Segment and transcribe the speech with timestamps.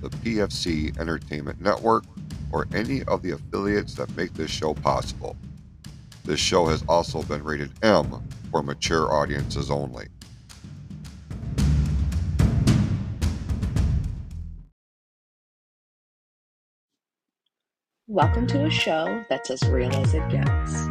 [0.00, 2.04] the PFC Entertainment Network
[2.52, 5.36] or any of the affiliates that make this show possible.
[6.24, 10.08] This show has also been rated M for mature audiences only.
[18.08, 20.86] Welcome to a show that's as real as it gets.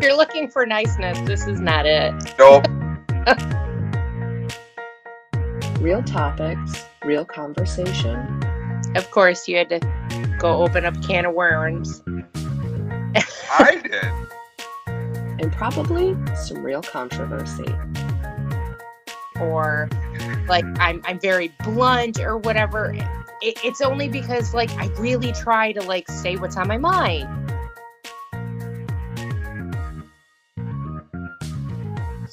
[0.00, 2.14] If you're looking for niceness, this is not it.
[2.38, 2.66] Nope.
[5.80, 8.42] Real topics, real conversation.
[8.96, 9.80] Of course, you had to
[10.38, 12.02] go open up a can of worms.
[13.58, 14.04] I did.
[15.40, 17.64] and probably some real controversy.
[19.40, 19.88] or
[20.48, 22.92] like I'm I'm very blunt or whatever.
[22.92, 27.26] It, it's only because like I really try to like say what's on my mind.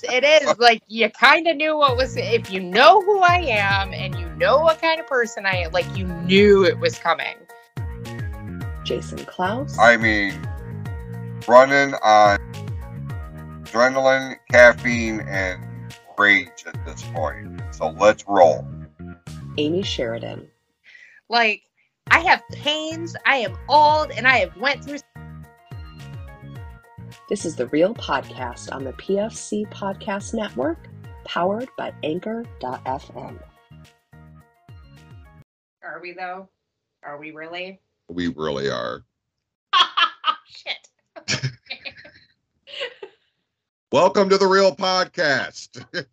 [0.10, 3.94] It is like you kind of knew what was if you know who I am
[3.94, 7.36] and you know what kind of person I am, like you knew it was coming.
[8.86, 10.34] Jason Klaus, I mean,
[11.46, 12.38] running on
[13.66, 15.62] adrenaline, caffeine, and
[16.18, 17.62] rage at this point.
[17.72, 18.66] So let's roll.
[19.58, 20.48] Amy Sheridan,
[21.30, 21.64] Like
[22.12, 25.00] I have pains, I am old, and I have went through
[27.30, 30.88] This is the Real Podcast on the PFC Podcast Network,
[31.26, 33.38] powered by Anchor.fm.
[35.84, 36.48] Are we though?
[37.04, 37.82] Are we really?
[38.08, 39.04] We really are.
[40.48, 40.88] Shit.
[43.92, 45.86] Welcome to the Real Podcast.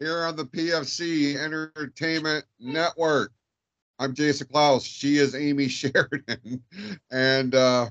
[0.00, 3.30] Here on the PFC Entertainment Network.
[4.00, 4.82] I'm Jason Klaus.
[4.82, 6.64] She is Amy Sheridan.
[7.12, 7.90] And uh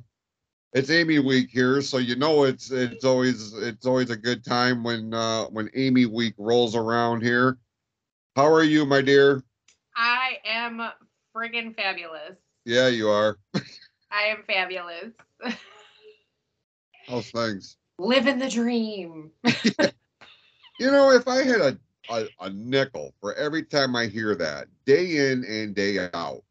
[0.74, 4.84] it's Amy week here, so you know it's it's always it's always a good time
[4.84, 7.58] when uh when Amy week rolls around here.
[8.36, 9.44] How are you, my dear?
[9.96, 10.82] I am
[11.36, 12.36] friggin' fabulous.
[12.66, 13.38] Yeah, you are.
[14.12, 15.12] I am fabulous.
[17.08, 17.78] How's things?
[17.98, 19.32] Living the dream.
[20.80, 21.78] You know, if I had a,
[22.10, 26.44] a, a nickel for every time I hear that day in and day out,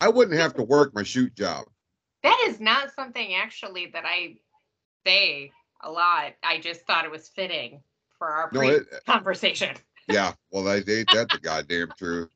[0.00, 1.64] I wouldn't have to work my shoot job.
[2.26, 4.36] That is not something actually that I
[5.06, 6.32] say a lot.
[6.42, 7.80] I just thought it was fitting
[8.18, 9.76] for our No, it, conversation.
[10.08, 12.30] yeah, well, I ain't that the goddamn truth.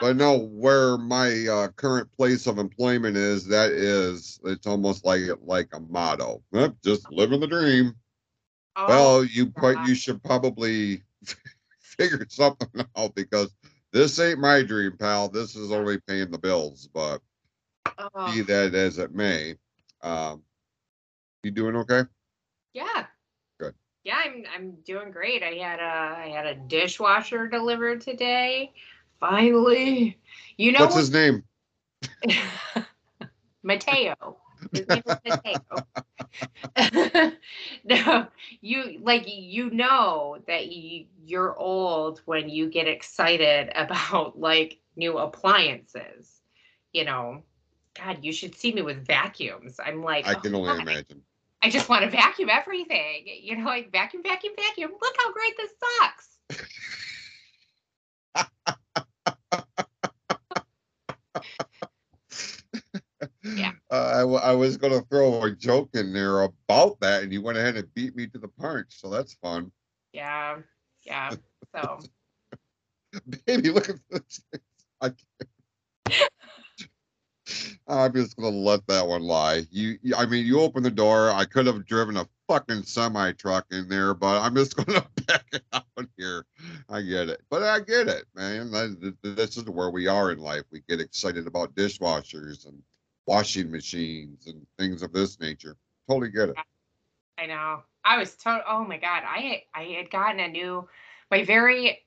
[0.00, 5.22] But no, where my uh, current place of employment is, that is, it's almost like
[5.42, 6.42] like a motto.
[6.84, 7.96] Just living the dream.
[8.76, 11.02] Oh, well, you but you should probably
[11.80, 13.52] figure something out because
[13.92, 15.28] this ain't my dream, pal.
[15.28, 17.20] This is only paying the bills, but.
[17.98, 19.56] Oh, be that as it may.
[20.02, 20.42] Um,
[21.42, 22.02] you doing okay?
[22.72, 23.06] yeah.
[23.58, 23.74] Good.
[24.04, 25.42] Yeah, I'm I'm doing great.
[25.42, 28.72] I had a I had a dishwasher delivered today.
[29.20, 30.18] Finally.
[30.56, 31.44] You know What's what his name?
[33.62, 34.36] Mateo.
[34.72, 35.60] His name is Mateo.
[37.84, 38.26] no,
[38.60, 45.18] you like you know that you, you're old when you get excited about like new
[45.18, 46.40] appliances.
[46.92, 47.42] You know,
[47.94, 49.78] God, you should see me with vacuums.
[49.84, 51.22] I'm like, I "Oh, can only God, imagine.
[51.62, 53.26] I just want to vacuum everything.
[53.40, 54.92] You know, like vacuum, vacuum, vacuum.
[55.00, 56.38] Look how great this sucks.
[63.42, 63.72] Yeah.
[63.90, 67.32] Uh, I, w- I was going to throw a joke in there about that, and
[67.32, 68.86] you went ahead and beat me to the punch.
[68.88, 69.70] So that's fun.
[70.12, 70.58] Yeah,
[71.04, 71.30] yeah.
[71.72, 72.00] So
[73.46, 74.42] Baby, look at this.
[75.00, 75.50] I can't.
[77.86, 79.66] I'm just gonna let that one lie.
[79.70, 81.30] You, I mean, you opened the door.
[81.30, 85.44] I could have driven a fucking semi truck in there, but I'm just gonna back
[85.52, 85.84] it out
[86.16, 86.46] here.
[86.88, 88.70] I get it, but I get it, man.
[89.22, 90.64] This is where we are in life.
[90.70, 92.82] We get excited about dishwashers and
[93.26, 95.76] washing machines and things of this nature.
[96.08, 96.56] Totally get it.
[97.38, 97.82] I know.
[98.04, 100.88] I was to- oh my god, I I had gotten a new
[101.30, 102.04] my very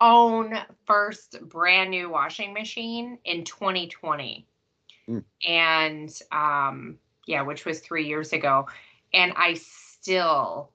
[0.00, 4.46] own first brand new washing machine in 2020.
[5.10, 5.24] Mm.
[5.46, 8.68] And um yeah, which was 3 years ago,
[9.14, 10.72] and I still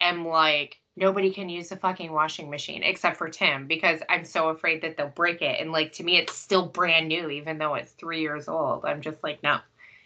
[0.00, 4.50] am like nobody can use the fucking washing machine except for Tim because I'm so
[4.50, 5.60] afraid that they'll break it.
[5.60, 8.84] And like to me, it's still brand new, even though it's three years old.
[8.86, 9.60] I'm just like, no,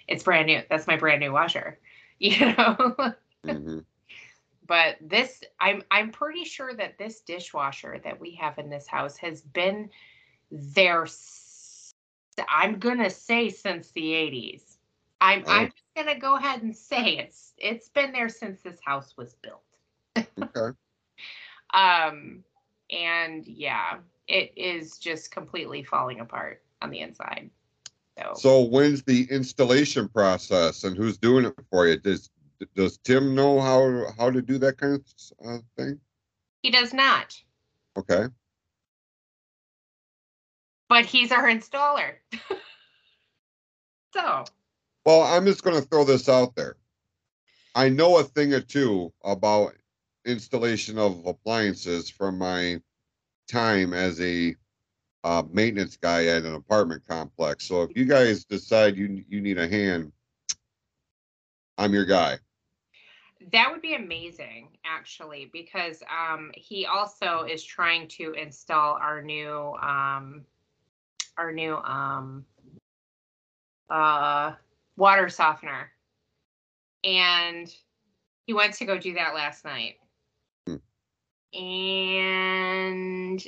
[0.08, 0.62] it's brand new.
[0.70, 1.78] That's my brand new washer,
[2.20, 2.96] you know.
[3.44, 3.80] hmm
[4.66, 9.16] but this, I'm I'm pretty sure that this dishwasher that we have in this house
[9.18, 9.90] has been
[10.50, 11.06] there.
[12.48, 14.78] I'm gonna say since the 80s.
[15.20, 15.50] I'm Oh.
[15.50, 19.34] I'm just gonna go ahead and say it's it's been there since this house was
[19.34, 19.62] built.
[20.16, 20.76] Okay.
[21.74, 22.44] Um,
[22.90, 27.50] and yeah, it is just completely falling apart on the inside.
[28.18, 31.98] So, So when's the installation process and who's doing it for you?
[31.98, 32.30] Does
[32.74, 35.04] does Tim know how how to do that kind of
[35.46, 36.00] uh, thing?
[36.62, 37.40] he does not,
[37.96, 38.26] Okay.
[40.88, 42.14] But he's our installer.
[44.14, 44.44] so,
[45.04, 46.76] Well, I'm just going to throw this out there.
[47.74, 49.74] I know a thing or two about
[50.24, 52.80] installation of appliances from my
[53.48, 54.54] time as a
[55.24, 57.66] uh, maintenance guy at an apartment complex.
[57.66, 60.12] So if you guys decide you you need a hand,
[61.76, 62.38] I'm your guy.
[63.52, 69.74] that would be amazing actually because um he also is trying to install our new
[69.80, 70.44] um
[71.38, 72.46] our new um
[73.90, 74.52] uh
[74.96, 75.92] water softener
[77.04, 77.74] and
[78.46, 79.96] he went to go do that last night
[80.66, 80.76] Hmm.
[81.54, 83.42] and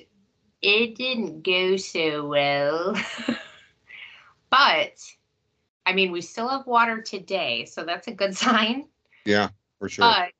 [0.63, 2.95] it didn't go so well
[4.51, 5.17] but
[5.87, 8.87] i mean we still have water today so that's a good sign
[9.25, 10.19] Yeah, for sure.
[10.19, 10.33] but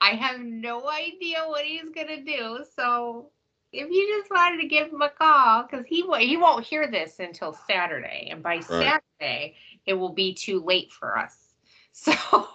[0.00, 2.64] I have no idea what he's gonna do.
[2.76, 3.30] So
[3.72, 6.90] if you just wanted to give him a call, because he wo- he won't hear
[6.90, 11.36] this until Saturday, and by Saturday it will be too late for us.
[11.98, 12.46] So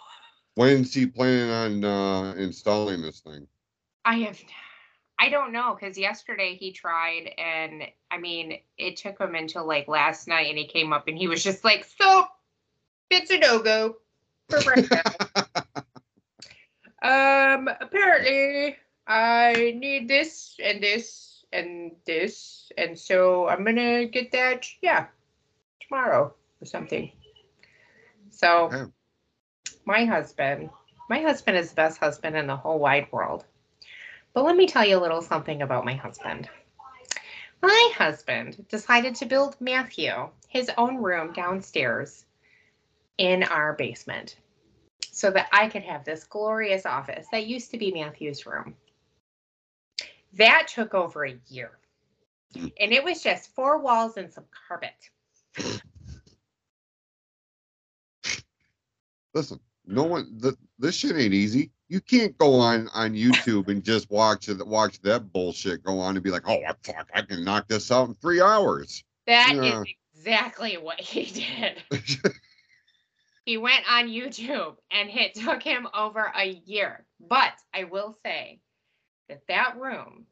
[0.54, 3.48] When's he planning on uh, installing this thing?
[4.06, 4.40] I have.
[5.18, 9.88] I don't know because yesterday he tried and I mean it took him until like
[9.88, 12.26] last night and he came up and he was just like so
[13.10, 13.98] it's a no go
[14.50, 15.18] for breakfast.
[17.04, 24.66] Um, apparently I need this and this and this, and so I'm gonna get that,
[24.82, 25.08] yeah,
[25.82, 27.12] tomorrow or something.
[28.30, 28.92] So, Okay.
[29.86, 30.70] my husband,
[31.10, 33.46] my husband is the best husband in the whole wide world.
[34.34, 36.50] But let me tell you a little something about my husband.
[37.62, 42.26] My husband decided to build Matthew his own room downstairs
[43.18, 44.38] in our basement
[45.12, 48.76] so that I could have this glorious office that used to be Matthew's room.
[50.34, 51.72] That took over a year.
[52.56, 52.72] Mm.
[52.80, 54.92] And it was just four walls and some carpet.
[59.34, 60.38] Listen, no one.
[60.38, 61.72] The, this shit ain't easy.
[61.88, 66.16] You can't go on on YouTube and just watch it, watch that bullshit go on
[66.16, 69.04] and be like, oh fuck, I can knock this out in three hours.
[69.28, 69.84] That is Yeah.
[70.16, 71.26] exactly what he
[71.92, 72.02] did.
[73.46, 77.06] he went on YouTube and it took him over a year.
[77.20, 78.60] But I will say
[79.32, 80.26] that that room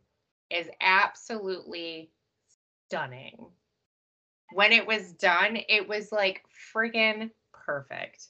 [0.49, 2.11] is absolutely
[2.87, 3.47] stunning.
[4.53, 6.43] When it was done, it was like
[6.73, 8.27] friggin' perfect.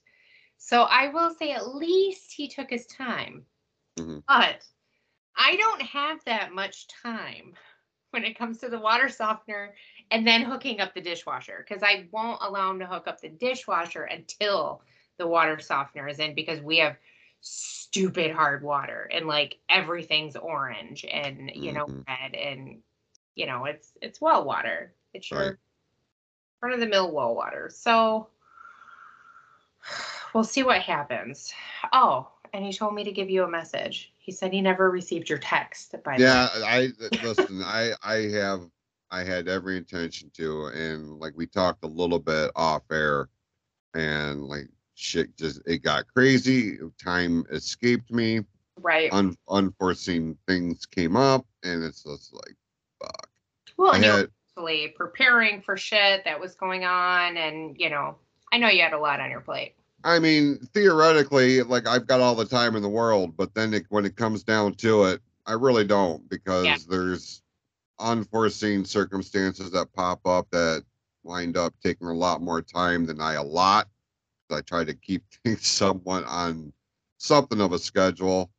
[0.57, 3.45] So I will say at least he took his time.
[3.97, 4.23] Mhm.
[4.27, 4.65] But
[5.35, 7.55] I don't have that much time
[8.11, 9.75] when it comes to the water softener
[10.11, 13.29] and then hooking up the dishwasher because I won't allow him to hook up the
[13.29, 14.83] dishwasher until
[15.17, 16.97] the water softener is in because we have
[17.41, 22.05] stupid hard water and like everything's orange and you know Mhm.
[22.07, 22.81] red and
[23.35, 24.93] you know it's it's well water.
[25.13, 25.57] It's your Right.
[26.59, 27.69] front of the mill well water.
[27.71, 28.27] So
[30.33, 31.53] we'll see what happens.
[31.93, 34.13] Oh, and he told me to give you a message.
[34.17, 35.95] He said he never received your text.
[36.03, 36.89] By the yeah, I
[37.21, 37.61] listen.
[37.63, 38.61] I I have
[39.11, 43.29] I had every intention to, and like we talked a little bit off air,
[43.93, 44.67] and like
[44.99, 46.77] shit just it got crazy.
[47.03, 48.41] Time escaped me.
[48.81, 49.11] right.
[49.13, 52.55] Un, unforeseen things came up, and it's just like
[53.01, 53.29] fuck.
[53.77, 57.89] Well, I and you had actually preparing for shit that was going on, and you
[57.89, 58.15] know,
[58.51, 59.75] I know you had a lot on your plate.
[60.03, 63.85] I mean, theoretically, like I've got all the time in the world, but then it,
[63.89, 66.77] when it comes down to it, I really don't because Yeah.
[66.89, 67.41] there's
[67.99, 70.83] unforeseen circumstances that pop up that
[71.23, 73.87] wind up taking a lot more time than I allot.
[74.51, 76.73] I try to keep things somewhat on
[77.17, 78.51] something of a schedule.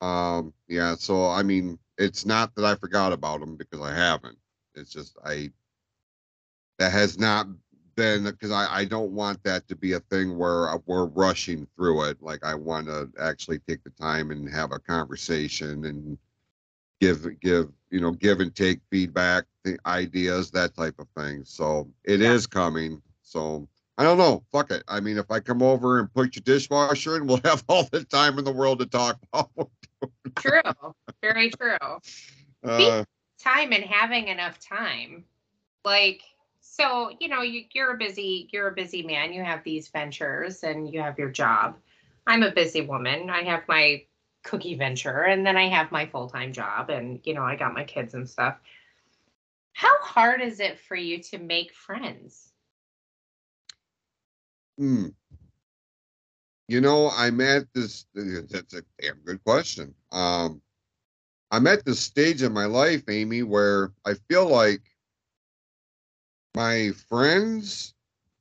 [0.00, 4.38] Um, yeah, so I mean, it's not that I forgot about them because I haven't.
[4.74, 5.50] It's just I
[6.78, 7.46] that has not
[7.96, 11.66] been because I, I don't want that to be a thing where uh, we're rushing
[11.76, 12.22] through it.
[12.22, 16.18] Like I want to actually take the time and have a conversation and
[17.00, 21.44] give give you know give and take feedback, the ideas, that type of thing.
[21.44, 22.32] So it Yeah.
[22.32, 23.02] is coming.
[23.22, 24.44] So I don't know.
[24.52, 24.84] Fuck it.
[24.88, 28.04] I mean, if I come over and put your dishwasher in, we'll have all the
[28.04, 29.70] time in the world to talk about.
[30.36, 30.60] True.
[31.22, 31.76] Very true.
[32.62, 33.04] Uh,
[33.38, 35.24] Time and having enough time.
[35.84, 36.22] Like,
[36.60, 39.32] so, you know, you, you're a busy, you're a busy man.
[39.32, 41.76] You have these ventures and you have your job.
[42.26, 43.30] I'm a busy woman.
[43.30, 44.02] I have my
[44.42, 47.84] cookie venture and then I have my full-time job and, you know, I got my
[47.84, 48.56] kids and stuff.
[49.72, 52.52] How hard is it for you to make friends?
[54.78, 55.08] Hmm.
[56.68, 58.06] You know, I'm at this.
[58.14, 59.94] That's a damn good question.
[60.10, 60.60] Um,
[61.50, 64.82] I'm at this stage in my life, Amy, where I feel like
[66.56, 67.94] my friends,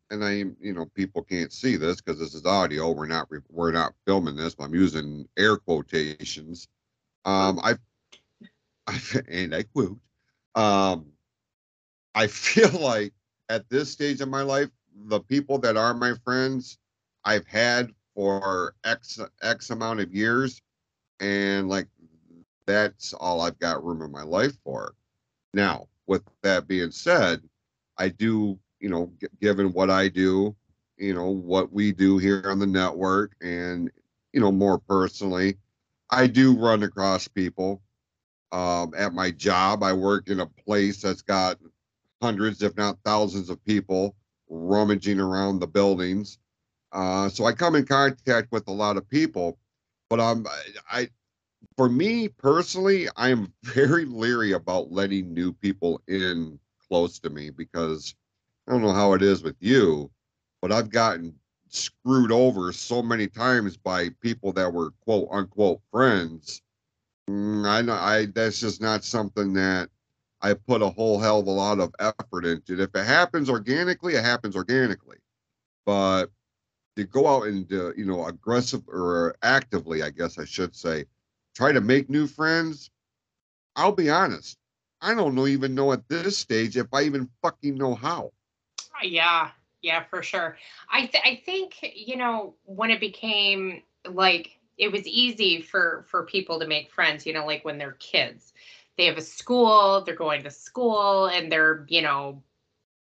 [0.10, 2.92] and I, you know, people can't see this because this is audio.
[2.92, 4.56] We're not, we're not filming this.
[4.56, 6.68] But I'm using air quotations.
[7.26, 7.76] Um, I,
[8.88, 10.00] I, and I quote.
[10.56, 11.06] Um,
[12.16, 13.14] I feel like
[13.50, 16.78] at this stage of my life, the people that are my friends,
[17.24, 20.62] I've had for X X amount of years,
[21.20, 21.88] and like
[22.66, 24.94] that's all I've got room in my life for.
[25.54, 27.42] Now, with that being said,
[27.98, 30.56] I do, you know, g- given what I do,
[30.98, 33.92] you know, what we do here on the network, and
[34.34, 35.58] you know, more personally,
[36.10, 37.82] I do run across people.
[38.52, 41.58] Um, at my job, I work in a place that's got
[42.22, 44.16] hundreds, if not thousands, of people
[44.50, 46.38] rummaging around the buildings.
[46.92, 49.58] Uh, so I come in contact with a lot of people,
[50.10, 50.46] but um,
[50.92, 51.10] I,
[51.78, 57.50] for me personally, I am very leery about letting new people in close to me
[57.50, 58.16] because
[58.68, 60.12] I don't know how it is with you,
[60.62, 61.36] but I've gotten
[61.70, 66.62] screwed over so many times by people that were quote unquote friends.
[67.30, 69.90] Mm, I know I that's just not something that
[70.46, 72.80] I put a whole hell of a lot of effort into it.
[72.80, 75.18] If it happens organically, it happens organically.
[75.88, 76.28] But
[76.96, 81.06] to go out and uh, you know aggressive or actively, I guess I should say,
[81.56, 82.92] try to make new friends.
[83.76, 84.60] I'll be honest,
[85.02, 88.32] I don't know even know at this stage if I even fucking know how.
[89.02, 89.50] Yeah,
[89.82, 90.58] yeah, for sure.
[90.92, 96.24] I th- I think you know when it became like it was easy for for
[96.24, 97.26] people to make friends.
[97.26, 98.54] You know, like when they're kids,
[98.98, 102.42] they have a school, they're going to school, and they're you know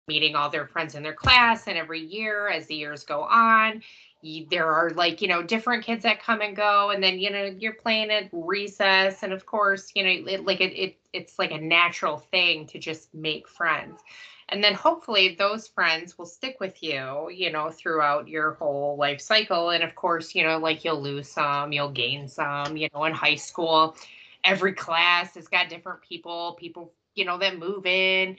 [0.07, 1.67] meeting all their friends in their class.
[1.67, 3.81] And every year, as the years go on,
[4.21, 7.29] you, there are like you know different kids that come and go, and then you
[7.29, 11.39] know you're playing at recess, and of course you know it, like it, it it's
[11.39, 14.01] like a natural thing to just make friends
[14.49, 19.21] and then hopefully those friends will stick with you you know throughout your whole life
[19.21, 23.05] cycle and of course you know like you'll lose some you'll gain some you know
[23.05, 23.95] in high school
[24.43, 28.37] every class has got different people people you know that move in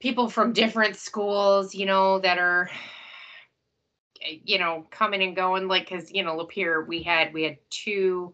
[0.00, 2.70] people from different schools you know that are
[4.22, 7.58] eh, you know coming and going like because you know lapeer we had we had
[7.70, 8.32] two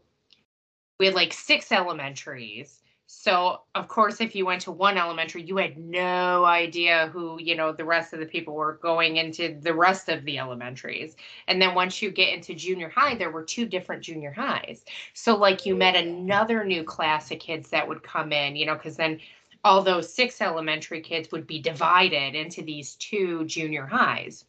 [0.98, 2.79] we had like six elementaries
[3.12, 7.56] so of course, if you went to one elementary, you had no idea who, you
[7.56, 11.16] know, the rest of the people were going into the rest of the elementaries.
[11.48, 14.84] And then once you get into junior high, there were two different junior highs.
[15.12, 18.76] So like you met another new class of kids that would come in, you know,
[18.76, 19.18] because then
[19.64, 24.44] all those six elementary kids would be divided into these two junior highs.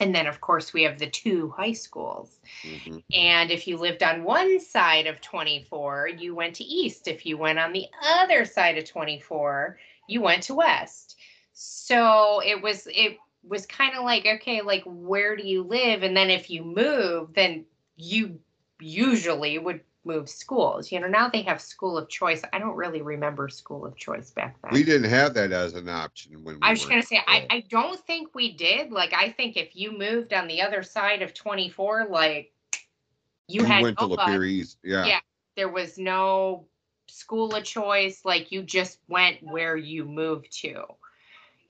[0.00, 2.40] And then, of course, we have the two high schools.
[2.64, 3.04] Mhm.
[3.12, 7.06] And if you lived on one side of 24, you went to east.
[7.06, 9.78] If you went on the other side of 24,
[10.08, 11.16] you went to west.
[11.52, 16.02] So it was it was kind of like okay, like where do you live?
[16.02, 17.66] And then if you move, then
[17.96, 18.40] you
[18.80, 20.90] usually would move schools.
[20.90, 22.42] You know, now they have school of choice.
[22.52, 24.72] I don't really remember school of choice back then.
[24.72, 27.46] We didn't have that as an option when we I was were gonna say, I.
[27.50, 28.92] I don't think we did.
[28.92, 32.52] Like, I think if you moved on the other side of 24, like
[33.48, 34.46] you We had went to no Lapeer.
[34.46, 34.78] East.
[34.82, 35.06] Yeah.
[35.06, 35.20] Yeah.
[35.56, 36.66] there was no
[37.08, 38.24] school of choice.
[38.24, 40.84] Like you just went where you moved to.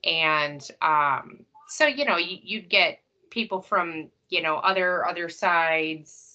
[0.03, 6.30] And um, so, you know, you, you'd get people from, you know, other other sides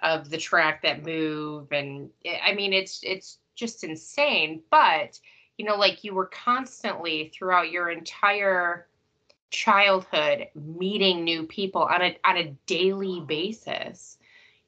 [0.00, 1.72] of the track that move.
[1.72, 4.62] And eh, I mean, it's it's just insane.
[4.70, 5.18] But,
[5.56, 8.86] you know, like you were constantly throughout your entire
[9.50, 14.18] childhood meeting new people on a on a daily basis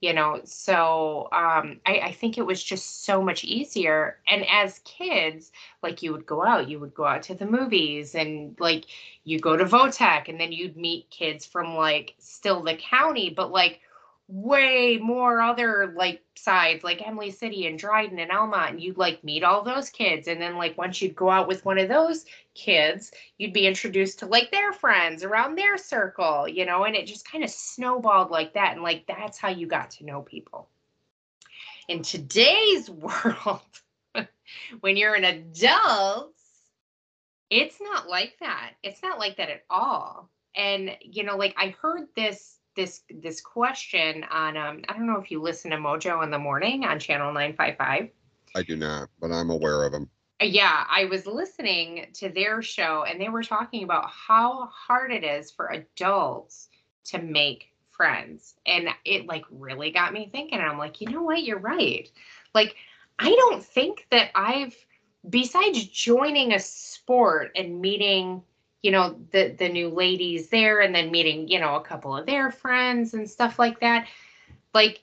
[0.00, 4.80] you know so um, I, I think it was just so much easier and as
[4.80, 8.86] kids like you would go out you would go out to the movies and like
[9.24, 13.50] you go to votech and then you'd meet kids from like still the county but
[13.50, 13.80] like
[14.30, 19.24] way more other like sides like Imlay City and Dryden and Almont and you'd like
[19.24, 20.28] meet all those kids.
[20.28, 24.20] And then like once you'd go out with one of those kids you'd be introduced
[24.20, 28.30] to like their friends around their circle you know and it just kind of snowballed
[28.30, 28.74] like that.
[28.74, 30.68] And like that's how you got to know people.
[31.88, 32.88] In today's
[33.34, 33.60] world
[34.80, 36.34] when you're an adult
[37.50, 38.74] it's not like that.
[38.84, 40.30] It's not like that at all.
[40.54, 45.18] And you know like I heard this this this question on um I don't know
[45.18, 48.10] if you listen to Mojo in the morning on channel 955.
[48.54, 50.08] I do not, but I'm aware of them.
[50.40, 55.12] Uh, yeah, I was listening to their show and they were talking about how hard
[55.12, 56.68] it is for adults
[57.04, 58.54] to make friends.
[58.66, 60.58] And it like really got me thinking.
[60.58, 61.42] I'm like, you know what?
[61.42, 62.08] You're right.
[62.54, 62.74] Like,
[63.18, 64.74] I don't think that I've
[65.28, 68.42] besides joining a sport and meeting
[68.82, 72.26] you know the the new ladies there and then meeting you know a couple of
[72.26, 74.06] their friends and stuff like that.
[74.74, 75.02] Like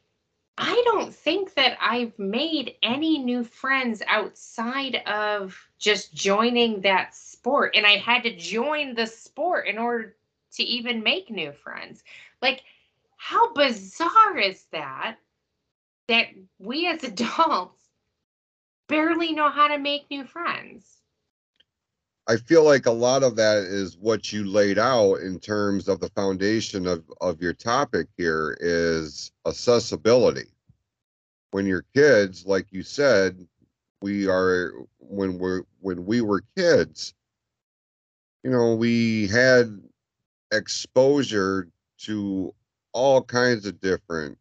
[0.60, 7.76] i don't think that i've made any new friends outside of just joining that sport.
[7.76, 10.16] And i had to join the sport in order
[10.54, 12.04] to even make new friends.
[12.42, 12.64] Like
[13.18, 15.18] how bizarre is that
[16.08, 16.28] that
[16.60, 17.84] we as adults
[18.88, 20.97] barely know how to make new friends
[22.30, 26.02] I feel like a lot of that is what you laid out in terms of
[26.02, 30.50] the foundation of, of your topic here is accessibility.
[31.52, 33.48] When you're kids, like you said,
[34.02, 37.14] we are when we're when we were kids,
[38.44, 39.82] you know, we had
[40.52, 41.70] exposure
[42.00, 42.54] to
[42.92, 44.38] all kinds of different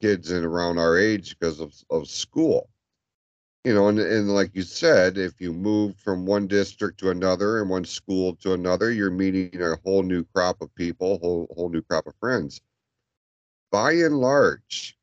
[0.00, 2.68] kids in around our age because of, of school
[3.64, 7.60] you know, and, and like you said, if you move from one district to another
[7.60, 11.70] and one school to another, you're meeting a whole new crop of people, whole whole
[11.70, 12.60] new crop of friends.
[13.70, 14.98] By and large,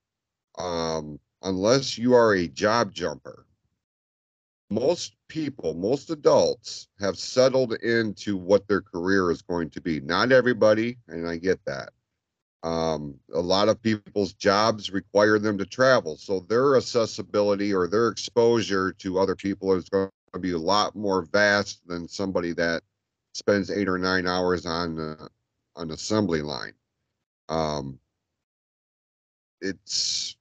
[0.58, 3.48] um, unless you are a job jumper,
[4.70, 10.00] most people, most adults have settled into what their career is going to be.
[10.00, 11.92] Not everybody, and I get that.
[12.63, 18.09] Um, a lot of people's jobs require them to travel, so their accessibility or their
[18.09, 22.83] exposure to other people is going to be a lot more vast than somebody that
[23.33, 25.27] spends eight or nine hours on uh,
[25.77, 26.74] an assembly line.
[27.50, 28.00] Um,
[29.61, 30.35] it's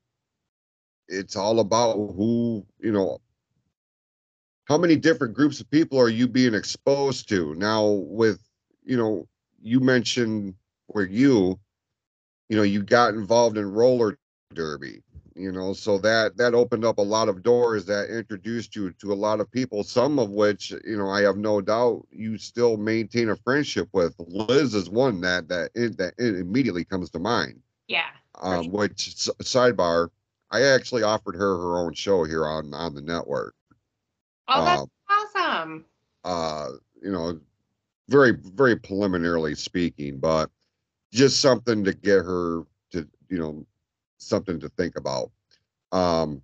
[1.08, 3.20] it's all about who you know
[4.66, 8.40] how many different groups of people are you being exposed to now with
[8.84, 9.26] you know
[9.60, 10.54] you mentioned
[10.86, 11.58] where you
[12.50, 14.18] you know you got involved in roller
[14.52, 15.02] derby
[15.36, 19.12] you know so that that opened up a lot of doors that introduced you to
[19.12, 22.76] a lot of people some of which you know i have no doubt you still
[22.76, 24.14] maintain a friendship with.
[24.18, 27.62] Liz is one that that that immediately comes to mind.
[27.88, 28.08] Yeah
[28.42, 28.72] um sure.
[28.72, 30.10] which sidebar
[30.50, 33.54] i actually offered her her own show here on on the network.
[34.48, 35.84] Oh that's um, awesome.
[36.24, 36.68] uh
[37.02, 37.40] you know
[38.08, 40.50] very very preliminarily speaking but
[41.12, 43.66] just something to get her to you know
[44.18, 45.30] something to think about.
[45.92, 46.42] Um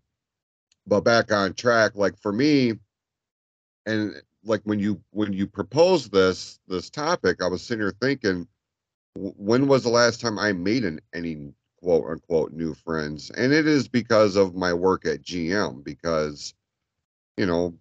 [0.87, 2.75] but back on track like for me
[3.87, 8.47] and like when you when you proposed this this topic i was sitting here thinking
[9.17, 11.53] when was the last time i made an, any
[11.87, 13.31] quote unquote new friends?
[13.31, 16.55] And it is because of my work at gm because
[17.37, 17.75] you know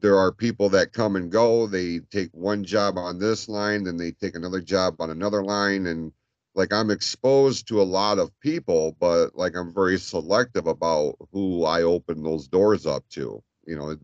[0.00, 1.66] there are people that come and go.
[1.66, 5.86] They take one job on this line then they take another job on another line
[5.86, 6.12] and
[6.58, 11.64] like I'm exposed to a lot of people, but like I'm very selective about who
[11.64, 13.40] I open those doors up to.
[13.64, 13.96] You know,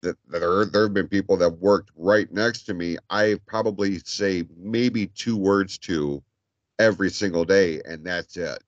[0.00, 2.96] that there there have been people that worked right next to me.
[3.10, 6.22] I probably say maybe two words to
[6.78, 8.64] every single day, and that's it.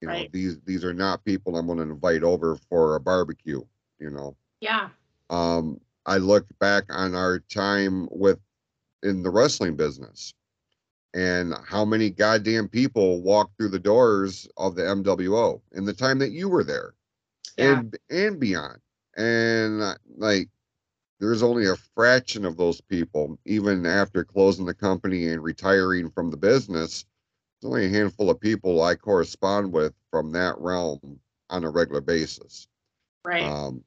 [0.00, 0.32] You know, right.
[0.32, 3.62] these these are not people I'm going to invite over for a barbecue.
[3.98, 4.36] You know.
[4.60, 4.90] Yeah.
[5.28, 8.38] Um, I look back on our time with
[9.02, 10.34] in the wrestling business
[11.14, 16.18] and how many goddamn people walked through the doors of the MWO in the time
[16.20, 16.94] that you were there
[17.56, 17.78] yeah.
[17.78, 18.78] and and beyond.
[19.16, 20.48] And uh, like
[21.18, 26.30] there's only a fraction of those people even after closing the company and retiring from
[26.30, 27.04] the business.
[27.60, 31.20] There's only a handful of people I correspond with from that realm
[31.50, 32.68] on a regular basis.
[33.24, 33.44] Right.
[33.44, 33.84] Um,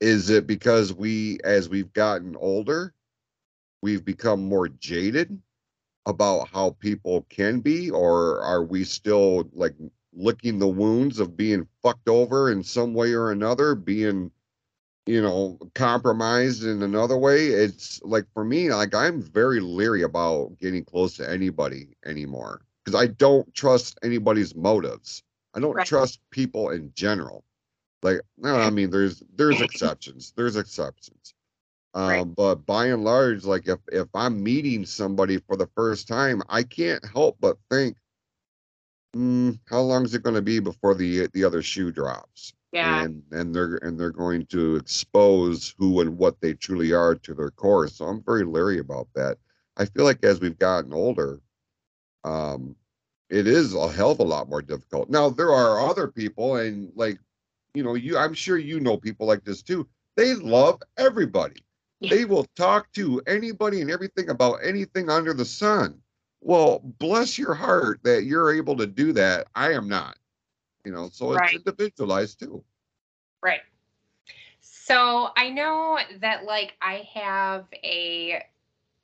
[0.00, 2.94] is it because we as we've gotten older,
[3.82, 5.40] we've become more jaded?
[6.06, 9.74] About how people can be or are we still like
[10.12, 14.30] licking the wounds of being fucked over in some way or another, being
[15.06, 17.48] you know compromised in another way.
[17.48, 23.00] It's like for me, like I'm very leery about getting close to anybody anymore because
[23.00, 25.22] I don't trust anybody's motives.
[25.54, 25.84] I don't Right.
[25.84, 27.44] trust people in general.
[28.02, 30.32] Like, no, I mean, there's there's exceptions.
[30.36, 31.34] There's exceptions.
[31.94, 32.34] Um, Right.
[32.36, 36.62] but by and large, like if if I'm meeting somebody for the first time, I
[36.62, 37.96] can't help but think,
[39.14, 42.52] mm, how long is it going to be before the the other shoe drops?
[42.72, 43.04] Yeah.
[43.04, 47.34] And and they're and they're going to expose who and what they truly are to
[47.34, 47.88] their core.
[47.88, 49.38] So I'm very leery about that.
[49.76, 51.40] I feel like as we've gotten older,
[52.24, 52.76] um,
[53.30, 55.10] it is a hell of a lot more difficult.
[55.10, 57.18] Now there are other people, and like,
[57.74, 59.88] you know, you I'm sure you know people like this too.
[60.16, 61.62] They love everybody.
[62.00, 62.10] Yeah.
[62.10, 66.00] They will talk to anybody and everything about anything under the sun.
[66.40, 69.48] Well, bless your heart that you're able to do that.
[69.54, 70.16] I am not.
[70.84, 72.64] You know, so it's individualized too.
[73.42, 73.60] Right.
[74.60, 78.42] So I know that like I have a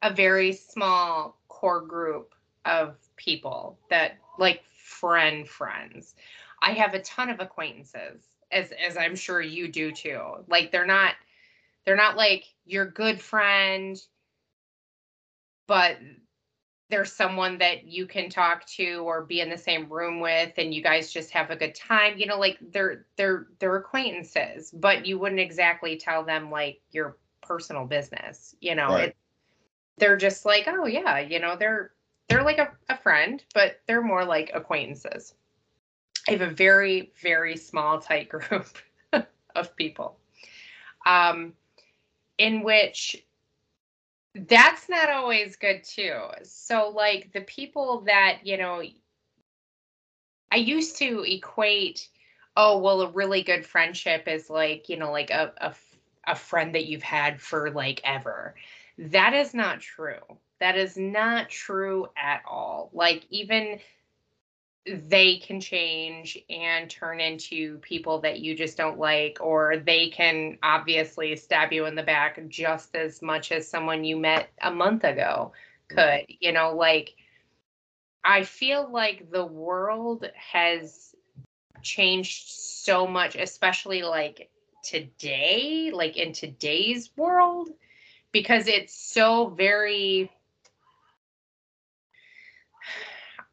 [0.03, 6.15] a very small core group of people that like friend friends.
[6.63, 10.23] I have a ton of acquaintances as as I'm sure you do too.
[10.49, 11.15] Like they're not
[11.87, 13.99] they're not like your good friend
[15.67, 15.97] but
[16.89, 20.75] there's someone that you can talk to or be in the same room with and
[20.75, 25.07] you guys just have a good time you know like they're they're they're acquaintances but
[25.07, 28.89] you wouldn't exactly tell them like your personal business you know?
[28.89, 29.09] Right.
[29.09, 29.17] it,
[29.99, 31.93] they're just like oh yeah you know they're
[32.29, 35.35] they're like a, a friend but they're more like acquaintances.
[36.29, 38.67] I have a very very small tight group
[39.55, 40.19] of people.
[41.07, 41.53] Um
[42.39, 43.17] in which
[44.35, 46.21] that's not always good too.
[46.43, 48.83] So like the people that, you know,
[50.53, 52.09] I used to equate,
[52.57, 55.75] oh, well, a really good friendship is like, you know, like a a,
[56.27, 58.55] a friend that you've had for like ever.
[58.99, 60.21] That is not true.
[60.61, 62.91] That is not true at all.
[62.93, 63.79] Like even
[64.87, 70.59] they can change and turn into people that you just don't like, or they can
[70.63, 75.05] obviously stab you in the back just as much as someone you met a month
[75.05, 75.53] ago
[75.89, 76.25] could.
[76.29, 77.15] You know, like
[78.25, 81.15] I feel like the world has
[81.83, 84.51] changed so much, especially like
[84.85, 87.71] today, like in today's world,
[88.33, 90.31] because it's so very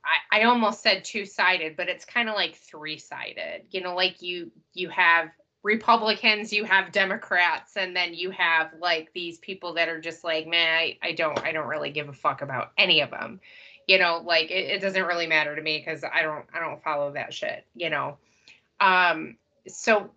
[0.05, 3.63] I, I almost said two-sided, but it's kind of like three-sided.
[3.71, 5.29] You know, like you you have
[5.63, 10.45] Republicans, you have Democrats, and then you have like these people that are just like,
[10.45, 13.39] man, I, I don't I don't really give a fuck about any of them.
[13.87, 16.83] You know, like it, it doesn't really matter to me because I don't I don't
[16.83, 18.17] follow that shit, you know.
[18.79, 19.37] Um
[19.67, 20.11] so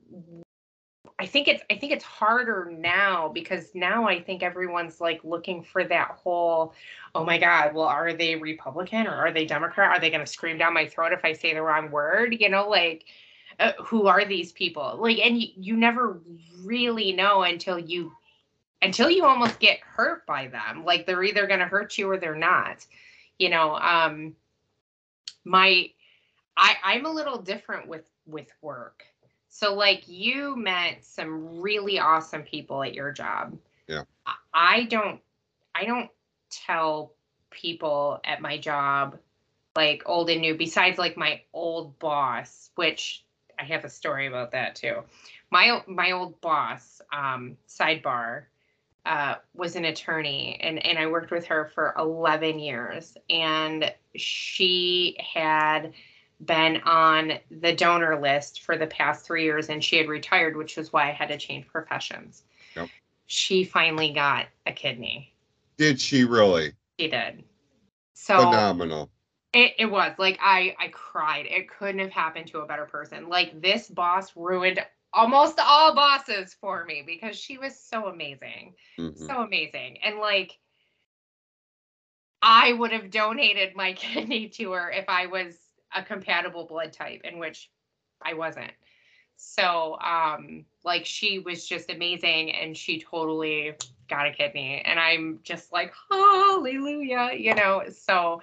[1.18, 5.62] I think it's I think it's harder now because now I think everyone's like looking
[5.62, 6.74] for that whole
[7.14, 9.90] oh my god well are they republican or are they democrat?
[9.90, 12.37] Are they going to scream down my throat if i say the wrong word?
[12.38, 13.07] You know like
[13.59, 14.98] uh, who are these people?
[14.98, 16.20] Like and you, you never
[16.62, 18.12] really know until you
[18.83, 20.85] until you almost get hurt by them.
[20.85, 22.85] Like they're either going to hurt you or they're not.
[23.38, 24.37] You know um
[25.44, 25.90] my
[26.57, 29.05] i i'm a little different with with work
[29.57, 34.03] so like you met some really awesome people at your job Yeah.
[34.53, 35.21] I- don't
[35.75, 36.11] i don't
[36.51, 37.12] tell
[37.51, 39.19] people at my job
[39.75, 43.25] like old and new besides like my old boss which
[43.59, 45.03] i have a story about that too
[45.51, 48.45] my my old boss um sidebar
[49.07, 55.16] uh was an attorney and and i worked with her for 11 years and she
[55.35, 55.95] had
[56.40, 60.77] been on the donor list for the past three years and she had retired which
[60.77, 62.44] was why i had to change professions
[62.77, 62.90] Yep.
[63.27, 65.33] she finally got a kidney
[65.79, 66.72] Did she really?
[66.99, 67.44] she did.
[68.14, 69.11] So Phenomenal.
[69.53, 71.46] it, it was like I I cried.
[71.46, 73.29] It couldn't have happened to a better person.
[73.29, 78.75] Like this boss ruined almost all bosses for me because she was so amazing.
[78.99, 79.16] Mhm.
[79.16, 79.99] So amazing.
[80.03, 80.59] And like
[82.42, 85.59] I would have donated my kidney to her if I was
[85.96, 87.70] a compatible blood type, in which
[88.22, 88.72] I wasn't.
[89.37, 93.74] So um like she was just amazing and she totally
[94.09, 97.82] got a kidney and I'm just like hallelujah, you know.
[97.90, 98.40] So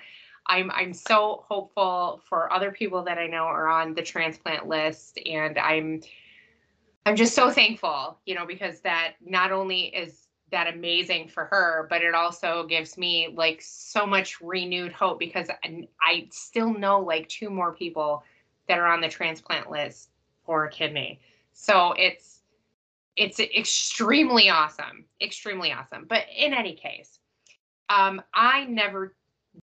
[0.48, 5.20] I'm I'm so hopeful for other people that I know are on the transplant list
[5.26, 6.02] and I'm
[7.06, 10.23] I'm just so thankful, you know, because that not only is
[10.54, 15.50] that amazing for her, but it also gives me like so much renewed hope because
[15.50, 18.24] I, still know like two more people
[18.68, 20.12] that are on the transplant list
[20.46, 21.20] for a kidney.
[21.54, 22.42] So it's
[23.16, 26.06] it's extremely awesome, extremely awesome.
[26.08, 27.20] But in any case,
[27.90, 29.16] um, I never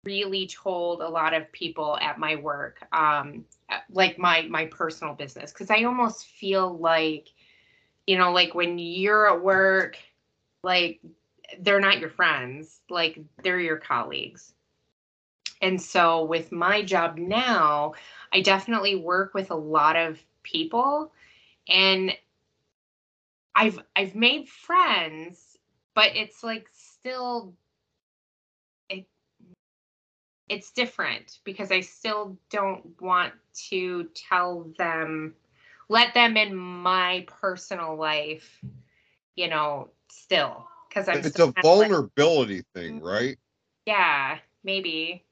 [0.05, 3.43] really told a lot of people at my work, um,
[3.91, 7.27] like my my personal business, because I almost feel like,
[8.07, 9.97] you know, like when you're at work,
[10.63, 10.99] like
[11.59, 14.53] they're not your friends, like they're your colleagues.
[15.61, 17.93] And so with my job now,
[18.33, 21.11] I definitely work with a lot of people
[21.67, 22.13] and
[23.55, 25.57] I've I've made friends,
[25.93, 27.53] but it's like still
[28.89, 29.05] it
[30.47, 33.33] it's different because I still don't want
[33.69, 35.35] to tell them
[35.89, 38.63] let them in my personal life,
[39.35, 43.07] you know, still because I'm It's a of like- vulnerability thing, mm-hmm.
[43.07, 43.37] right?
[43.85, 45.23] yeah, maybe.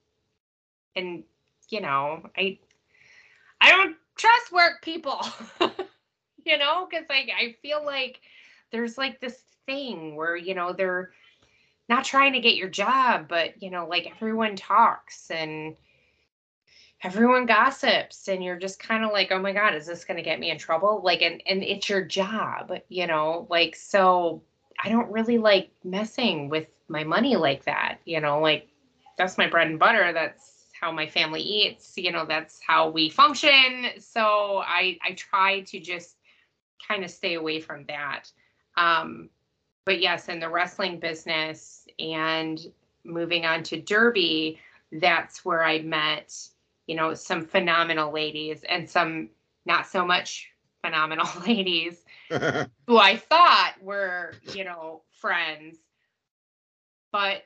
[0.95, 1.23] And
[1.69, 2.59] you know, I
[3.61, 5.19] I don't trust work people.
[6.45, 8.21] you know, cuz like I feel like
[8.71, 11.11] there's like this thing where, you know, they're
[11.89, 15.75] not trying to get your job, but you know, like everyone talks and
[17.03, 20.23] everyone gossips and you're just kind of like, "Oh my god, is this going to
[20.23, 23.45] get me in trouble?" Like and and it's your job, you know?
[23.49, 24.41] Like so
[24.83, 28.67] I don't really like messing with my money like that, you know, like
[29.17, 30.13] that's my bread and butter.
[30.13, 33.87] That's how my family eats, you know, that's how we function.
[33.99, 36.15] So I I try to just
[36.87, 38.31] kind of stay away from that.
[38.77, 39.29] Um
[39.85, 42.59] but yes, in the wrestling business and
[43.05, 44.59] moving on to Derby,
[44.91, 46.37] that's where I met,
[46.87, 49.29] you know, some phenomenal ladies and some
[49.65, 50.49] not so much
[50.83, 52.03] phenomenal ladies
[52.87, 55.77] who I thought were, you know, friends.
[57.11, 57.43] But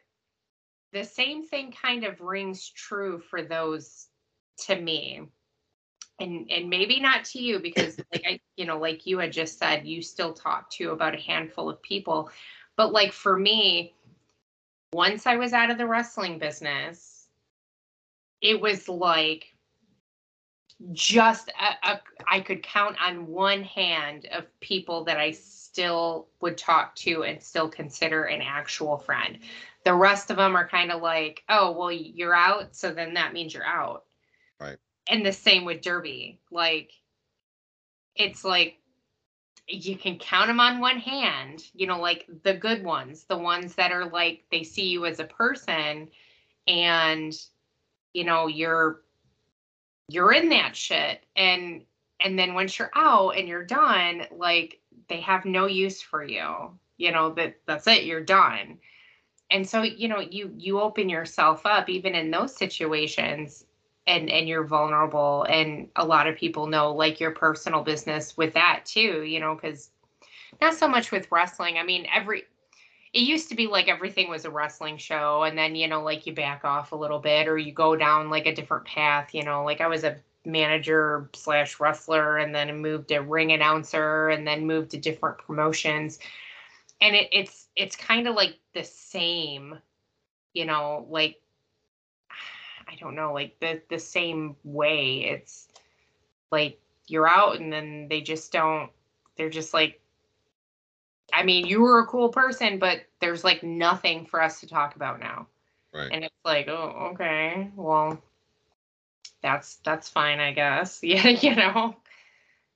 [0.93, 4.07] the same thing kind of rings true for those
[4.65, 5.21] to me.
[6.19, 9.57] And and maybe not to you because like I, you know, like you had just
[9.57, 12.29] said, you still talk to about a handful of people.
[12.75, 13.93] But like for me,
[14.93, 17.27] once I was out of the wrestling business,
[18.41, 19.50] it was like
[20.93, 26.57] just a, a, I could count on one hand of people that I still would
[26.57, 29.39] talk to and still consider an actual friend.
[29.85, 33.33] The rest of them are kind of like, oh, well, you're out, so then that
[33.33, 34.03] means you're out.
[34.59, 34.77] Right.
[35.09, 36.39] And the same with Derby.
[36.51, 36.91] Like,
[38.15, 38.77] it's like
[39.67, 43.75] you can count them on one hand, you know, like the good ones, the ones
[43.75, 46.09] that are like they see you as a person
[46.67, 47.33] and
[48.13, 49.01] you know, you're
[50.11, 51.23] you're in that shit.
[51.35, 51.83] And
[52.23, 56.71] and then once you're out and you're done like they have no use for you.
[56.97, 58.77] You know that that's it you're done.
[59.49, 63.65] And so you know you you open yourself up even in those situations
[64.05, 65.45] and and you're vulnerable.
[65.49, 69.55] And a lot of people know like your personal business with that too you know
[69.55, 69.89] because
[70.59, 71.77] not so much with wrestling.
[71.77, 72.43] I mean every
[73.13, 76.25] it used to be like everything was a wrestling show and then you know like
[76.25, 79.43] you back off a little bit or you go down like a different path you
[79.43, 84.45] know like i was a manager slash wrestler and then moved to ring announcer and
[84.47, 86.19] then moved to different promotions.
[86.99, 89.79] And it, it's it's kind of like the same
[90.53, 91.41] you know like
[92.87, 95.25] i don't know like the the same way.
[95.25, 95.67] It's
[96.51, 98.89] like you're out and then they just don't
[99.37, 100.00] they're just like
[101.33, 104.95] I mean, you were a cool person, but there's like nothing for us to talk
[104.95, 105.47] about now.
[105.93, 106.09] Right.
[106.11, 108.21] And it's like, oh, okay, well,
[109.41, 110.99] that's that's fine, I guess.
[111.03, 111.95] Yeah, you know.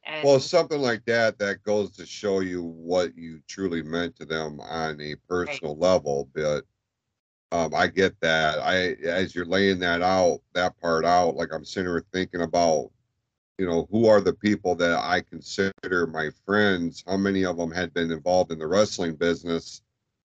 [0.03, 4.25] And Well, something like that that goes to show you what you truly meant to
[4.25, 6.29] them on a personal level.
[6.35, 6.63] But
[7.51, 8.59] um, I get that.
[8.59, 12.91] I as you're laying that out, that part out, like I'm sitting here thinking about,
[13.57, 17.03] you know, who are the people that I consider my friends?
[17.07, 19.81] How many of them had been involved in the wrestling business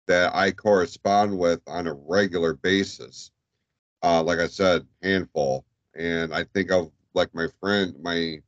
[0.06, 3.30] that I correspond with on a regular basis?
[4.02, 5.64] Uh, like I said, handful.
[5.94, 8.40] And I think of like my friend, my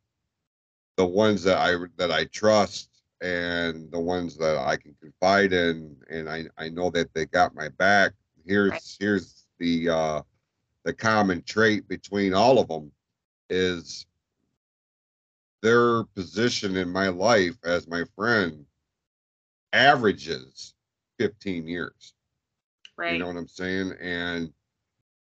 [0.97, 5.97] the ones that I that I trust and the ones that I can confide in,
[6.11, 8.13] and I I know that they got my back.
[8.45, 10.23] Here's here's the uh,
[10.85, 12.93] the common trait between all of them
[13.49, 14.07] is
[15.63, 18.65] their position in my life as my friend
[19.73, 20.75] averages
[21.19, 22.15] 15 years.
[22.97, 23.13] right.
[23.13, 23.93] You know what I'm saying?
[24.01, 24.53] And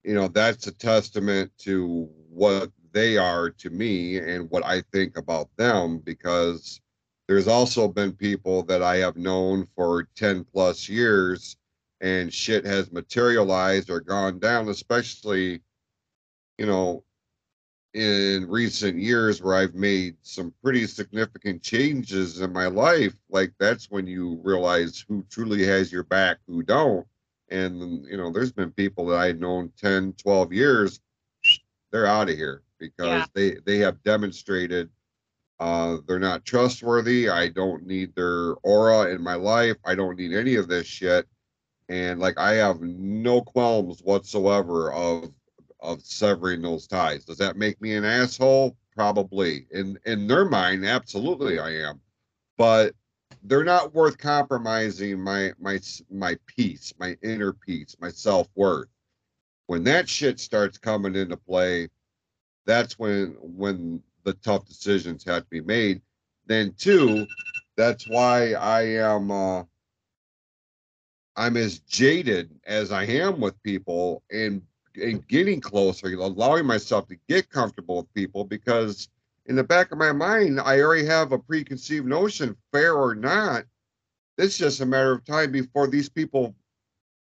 [0.05, 5.17] you know, that's a testament to what they are to me and what I think
[5.19, 6.81] about them because
[7.27, 11.57] there's also been people that I have known for 10 plus years
[12.01, 15.61] and shit has materialized or gone down, especially,
[16.57, 17.05] you know,
[17.94, 23.90] in recent years where I've made some pretty significant changes in my life, like that's
[23.90, 27.07] when you realize who truly has your back, who don't.
[27.51, 31.01] And, you know, there's been people that I've known 10, 12 years,
[31.90, 33.27] they're out of here because Yeah.
[33.35, 34.90] they, they have demonstrated
[35.61, 37.29] uh, they're not trustworthy.
[37.29, 39.77] I don't need their aura in my life.
[39.85, 41.27] I don't need any of this shit.
[41.88, 45.33] And like I have no qualms whatsoever of
[45.81, 47.25] of severing those ties.
[47.25, 48.77] Does that make me an asshole?
[48.95, 49.67] Probably.
[49.71, 52.01] In in their mind, absolutely I am.
[52.57, 52.95] But
[53.45, 55.79] they're not worth compromising my my
[56.11, 58.88] my peace, my inner peace, my self-worth.
[59.67, 61.88] When that shit starts coming into play,
[62.67, 66.03] that's when when the tough decisions have to be made.
[66.47, 67.27] Then two,
[67.77, 69.62] that's why I am uh
[71.37, 74.61] I'm as jaded as I am with people and
[75.01, 79.09] and getting closer, allowing myself to get comfortable with people because
[79.47, 83.65] in the back of my mind, I already have a preconceived notion, fair or not.
[84.39, 86.55] It's just a matter of time before these people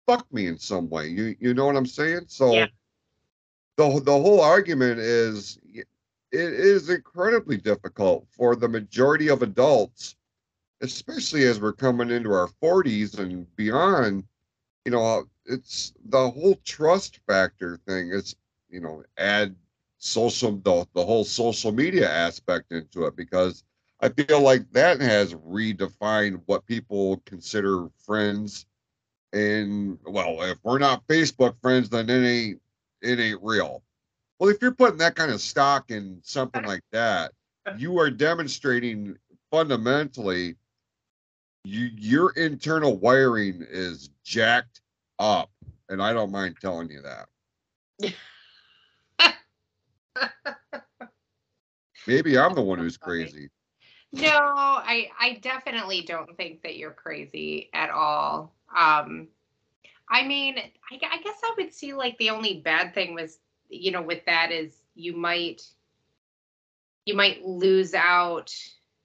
[0.08, 1.08] fuck me in some way.
[1.08, 2.26] You you know what I'm saying?
[2.28, 2.68] So Yeah.
[3.78, 5.88] the the whole argument is it
[6.32, 10.16] is incredibly difficult for the majority of adults,
[10.82, 14.24] especially as we're coming into our 40s and beyond.
[14.86, 18.12] You know, it's the whole trust factor thing.
[18.14, 18.36] It's
[18.70, 19.56] you know, add
[20.00, 23.64] social the, the whole social media aspect into it because
[24.02, 28.66] I feel like that has redefined what people consider friends.
[29.32, 32.62] And well, if we're not Facebook friends, then it ain't
[33.02, 33.84] it ain't real.
[34.40, 37.32] Well, if you're putting that kind of stock in something like that,
[37.78, 39.16] you are demonstrating
[39.52, 40.56] fundamentally
[41.64, 44.82] you your internal wiring is jacked
[45.20, 45.50] up.
[45.90, 47.28] And I don't mind telling you that.
[52.08, 53.50] Maybe I'm the one who's crazy.
[54.12, 58.54] No, I I definitely don't think that you're crazy at all.
[58.78, 59.28] Um
[60.10, 63.92] I mean, I, I guess I would see like the only bad thing was, you
[63.92, 65.64] know, with that is you might
[67.06, 68.54] you might lose out.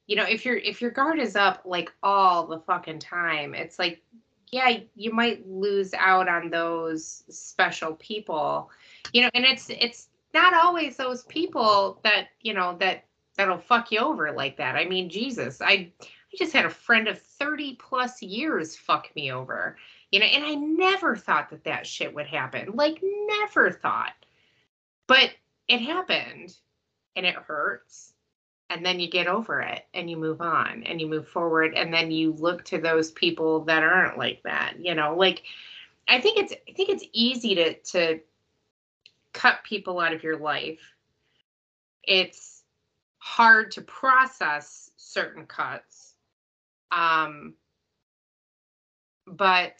[0.08, 3.78] You know, if your if your guard is up like all the fucking time, it's
[3.78, 4.02] like
[4.50, 8.70] yeah, you might lose out on those special people.
[9.12, 13.04] You know, and it's it's not always those people that, you know, that
[13.36, 14.76] that'll fuck you over like that.
[14.76, 19.32] I mean, Jesus, I I just had a friend of 30 plus years fuck me
[19.32, 19.76] over.
[20.10, 22.72] You know, and I never thought that that shit would happen.
[22.74, 24.12] Like never thought.
[25.06, 25.30] But
[25.68, 26.54] it happened
[27.16, 28.14] and it hurts.
[28.70, 31.92] And then you get over it and you move on and you move forward and
[31.92, 35.42] then you look to those people that aren't like that, you know, like
[36.06, 38.20] I think it's I think it's easy to to
[39.32, 40.80] cut people out of your life.
[42.02, 42.62] It's
[43.18, 46.14] hard to process certain cuts.
[46.90, 47.54] Um,
[49.26, 49.76] but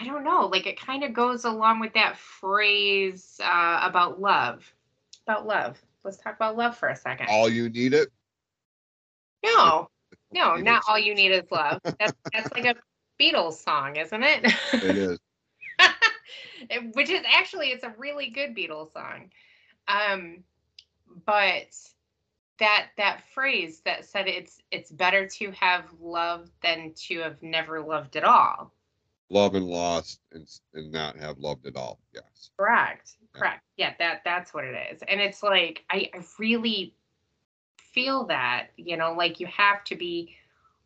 [0.00, 4.72] I don't know, like it kind of goes along with that phrase uh, about love.
[5.26, 5.76] About love.
[6.08, 7.26] Let's talk about love for a second.
[7.28, 8.08] All you need it.
[9.44, 9.90] no,
[10.32, 11.82] no, not all you need is love.
[11.84, 12.76] That's that's like a
[13.22, 14.50] Beatles song, isn't it?
[14.72, 15.18] It is.
[16.94, 19.30] Which is actually it's a really good Beatles song.
[19.86, 20.44] Um,
[21.26, 21.76] but
[22.58, 27.82] that that phrase that said it's it's better to have loved than to have never
[27.82, 28.72] loved at all.
[29.28, 31.98] Love and lost and and not have loved at all.
[32.14, 32.48] Yes.
[32.56, 33.17] Correct.
[33.38, 33.62] Correct.
[33.76, 35.02] Yeah, that that's what it is.
[35.06, 36.94] And it's like I, I really
[37.76, 40.34] feel that, you know, like you have to be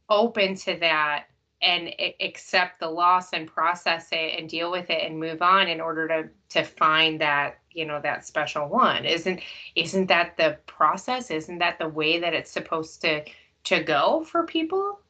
[0.09, 1.27] open to that
[1.62, 5.81] and accept the loss and process it and deal with it and move on in
[5.81, 9.05] order to to find that, you know, that special one.
[9.05, 9.41] Isn't
[9.75, 11.31] isn't that the process?
[11.31, 13.25] Isn't that the way that it's supposed to
[13.65, 15.01] to go for people?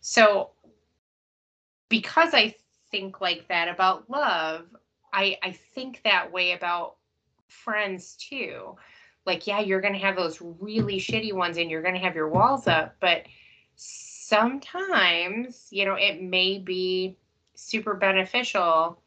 [0.00, 0.50] So
[1.88, 2.54] because I
[2.90, 4.66] think like that about love,
[5.12, 6.96] I I think that way about
[7.48, 8.76] friends too.
[9.26, 12.66] Like, yeah, you're gonna have those really shitty ones and you're gonna have your walls
[12.66, 13.24] up, but
[13.76, 17.16] sometimes, you know, it may be
[17.54, 19.00] super beneficial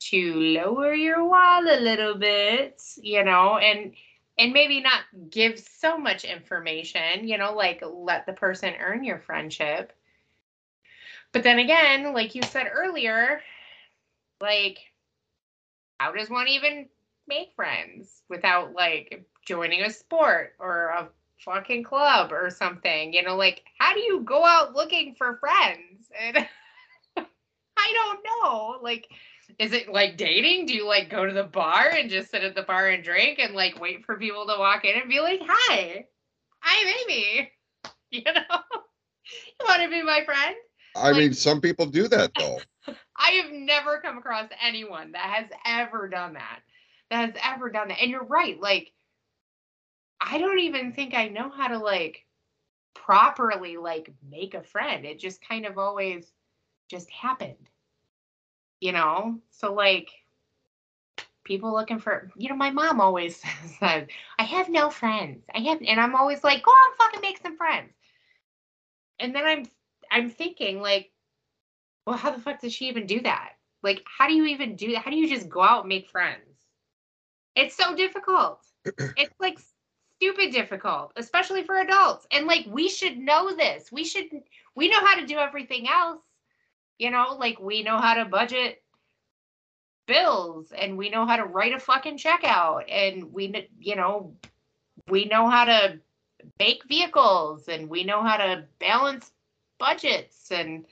[0.00, 3.94] to lower your wall a little bit, you know, and
[4.38, 9.18] and maybe not give so much information, you know, like let the person earn your
[9.18, 9.92] friendship.
[11.32, 13.40] But then again, like you said earlier,
[14.40, 14.91] like
[16.02, 16.88] how does one even
[17.28, 21.08] make friends without like joining a sport or a
[21.44, 23.12] fucking club or something?
[23.12, 26.10] You know, like how do you go out looking for friends?
[26.20, 26.38] And
[27.76, 28.78] I don't know.
[28.82, 29.06] Like
[29.60, 30.66] is it like dating?
[30.66, 33.38] Do you like go to the bar and just sit at the bar and drink
[33.38, 36.04] and like wait for people to walk in and be like, "Hi,
[36.62, 37.50] I'm Amy."
[38.14, 40.54] You know, you want to be my friend?
[40.94, 42.58] I Like- mean, some people do that though.
[43.22, 46.60] I have never come across anyone that has ever done that.
[47.10, 48.00] That has ever done that.
[48.00, 48.60] And you're right.
[48.60, 48.92] Like,
[50.20, 52.24] I don't even think I know how to like
[52.94, 55.04] properly like make a friend.
[55.04, 56.32] It just kind of always
[56.88, 57.68] just happened.
[58.80, 59.38] You know?
[59.50, 60.10] So like
[61.44, 63.36] people looking for you know, my mom always
[63.78, 64.08] says,
[64.38, 65.44] I have no friends.
[65.54, 67.92] I have and I'm always like, go on fucking make some friends.
[69.20, 69.64] And then I'm
[70.10, 71.11] I'm thinking like
[72.06, 73.52] well, how the fuck does she even do that?
[73.82, 75.02] Like, how do you even do that?
[75.02, 76.40] How do you just go out and make friends?
[77.54, 78.64] It's so difficult.
[78.84, 79.58] it's like
[80.16, 82.26] stupid difficult, especially for adults.
[82.32, 83.90] And like, we should know this.
[83.92, 84.26] We should,
[84.74, 86.22] we know how to do everything else.
[86.98, 88.82] You know, like we know how to budget
[90.06, 94.34] bills and we know how to write a fucking check out and we, you know,
[95.08, 95.98] we know how to
[96.58, 99.32] make vehicles and we know how to balance
[99.78, 100.84] budgets and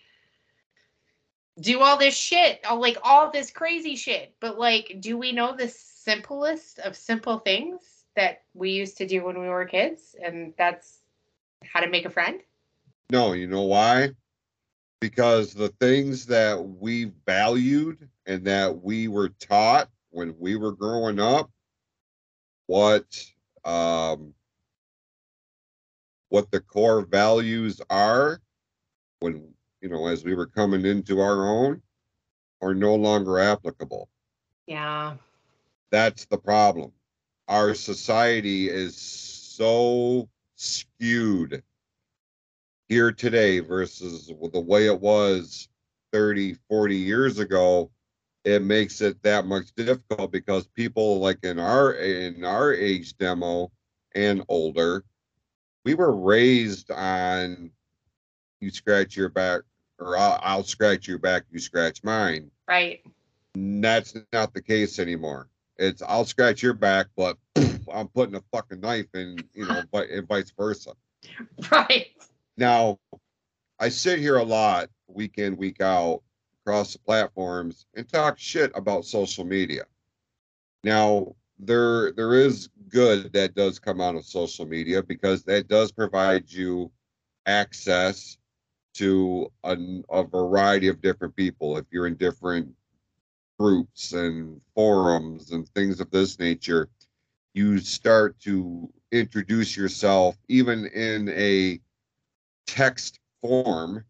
[1.61, 4.35] do all this shit, all like all this crazy shit.
[4.41, 7.81] But like, do we know the simplest of simple things
[8.17, 10.17] that we used to do when we were kids?
[10.23, 11.01] And that's
[11.65, 12.41] how to make a friend?
[13.11, 14.11] No, you know why?
[15.01, 21.19] Because the things that we valued and that we were taught when we were growing
[21.19, 21.51] up,
[22.67, 23.05] what
[23.65, 24.33] um
[26.29, 28.41] what the core values are
[29.19, 31.83] when you know as we were coming into our own
[32.63, 34.09] are no longer applicable.
[34.67, 35.15] Yeah.
[35.91, 36.93] That's the problem.
[37.49, 41.63] Our society is so skewed
[42.89, 45.69] here today versus the way it was
[46.13, 47.91] 30, 40 years ago.
[48.45, 53.71] It makes it that much difficult because people like in our in our age demo
[54.15, 55.05] and older,
[55.85, 57.71] we were raised on
[58.61, 59.63] you scratch your back
[60.01, 63.03] or I'll, I'll scratch your back, you scratch mine Right.
[63.55, 65.49] that's not the case anymore.
[65.79, 67.37] It's I'll scratch your back, but
[67.93, 70.93] I'm putting a fucking knife in, you know, but and vice versa.
[71.71, 72.09] Right.
[72.57, 72.99] Now,
[73.79, 76.23] I sit here a lot, week in, week out,
[76.63, 79.85] across the platforms, and talk shit about social media.
[80.85, 85.93] Now, there there is good that does come out of social media because that does
[85.93, 86.91] provide you
[87.47, 88.39] access
[88.95, 89.77] to a,
[90.11, 91.77] a variety of different people.
[91.77, 92.75] If you're in different
[93.59, 96.89] groups and forums and things of this nature,
[97.55, 101.81] you start to introduce yourself even in a
[102.67, 104.05] text form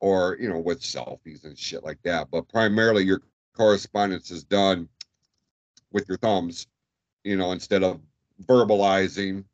[0.00, 3.22] or you know with selfies and shit like that but primarily your
[3.56, 4.88] correspondence is done
[5.92, 6.68] with your thumbs
[7.24, 8.00] you know instead of
[8.44, 9.44] verbalizing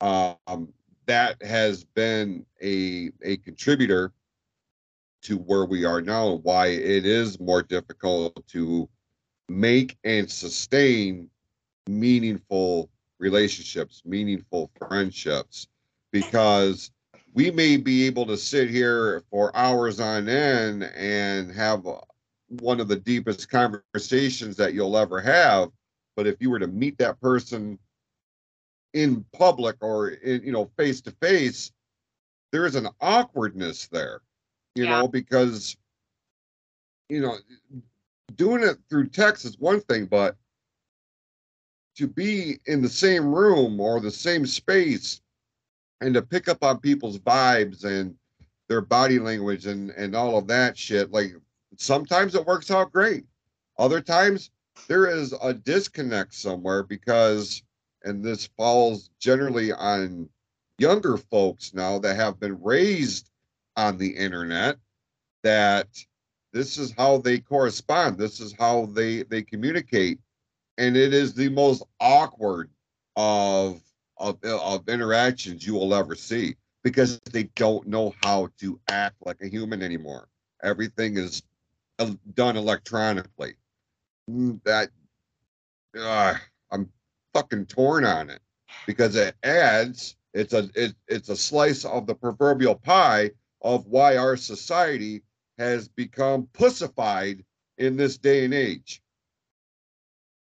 [0.00, 0.72] um
[1.06, 4.12] that has been a a contributor
[5.22, 8.88] to where we are now and why it is more difficult to
[9.48, 11.28] make and sustain
[11.86, 12.88] meaningful
[13.18, 15.68] relationships, meaningful friendships,
[16.12, 16.90] because
[17.34, 21.86] we may be able to sit here for hours on end and have
[22.60, 25.70] one of the deepest conversations that you'll ever have.
[26.16, 27.78] But if you were to meet that person
[28.94, 31.70] in public or in, you know, face to face,
[32.50, 34.22] there is an awkwardness there,
[34.74, 35.00] you Yeah.
[35.00, 35.76] know, because,
[37.08, 37.38] you know,
[38.34, 40.36] doing it through text is one thing, but
[41.96, 45.20] to be in the same room or the same space
[46.00, 48.16] and to pick up on people's vibes and
[48.68, 51.32] their body language and and all of that shit like
[51.76, 53.24] sometimes it works out great
[53.78, 54.50] other times
[54.86, 57.62] there is a disconnect somewhere because
[58.04, 60.28] and this falls generally on
[60.78, 63.30] younger folks now that have been raised
[63.78, 64.76] on the internet
[65.44, 65.86] that
[66.52, 70.18] this is how they correspond this is how they they communicate.
[70.76, 72.70] And it is the most awkward
[73.16, 73.80] of
[74.16, 79.40] of, of interactions you will ever see because they don't know how to act like
[79.42, 80.28] a human anymore.
[80.62, 81.42] Everything is
[82.00, 83.54] uh, done electronically.
[84.28, 84.90] Mm, that
[85.98, 86.34] uh,
[86.70, 86.90] i'm
[87.32, 88.40] fucking torn on it
[88.86, 93.30] because it adds it's a it, it's a slice of the proverbial pie
[93.62, 95.22] of why our society
[95.58, 97.44] has become pussified
[97.78, 99.02] in this day and age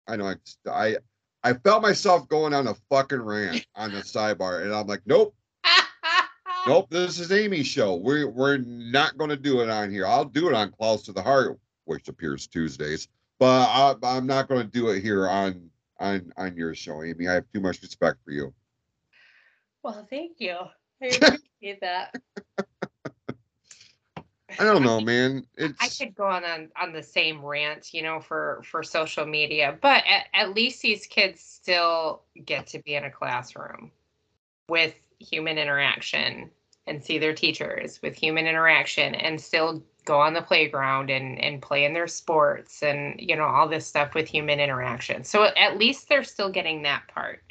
[0.09, 0.35] I know I,
[0.71, 0.97] I
[1.45, 5.35] I felt myself going on a fucking rant on the sidebar, and I'm like, nope,
[6.67, 7.95] nope, this is Amy's show.
[7.95, 10.07] We're we're not going to do it on here.
[10.07, 13.09] I'll do it on Close to the Heart, which appears Tuesdays.
[13.39, 15.71] but I, I'm not going to do it here on
[16.01, 17.29] on on your show, Amy.
[17.29, 18.53] I have too much respect for you.
[19.83, 20.57] Well, thank you.
[21.03, 22.15] I appreciate that.
[24.59, 25.45] I don't know, man.
[25.57, 29.27] It's I could go on, on on the same rant, you know, for for social
[29.27, 33.91] media, but at, at least these kids still get to be in a classroom
[34.69, 36.51] with human interaction
[36.87, 41.61] and see their teachers with human interaction and still go on the playground and and
[41.61, 45.23] play in their sports and you know all this stuff with human interaction.
[45.23, 47.43] So at least they're still getting that part.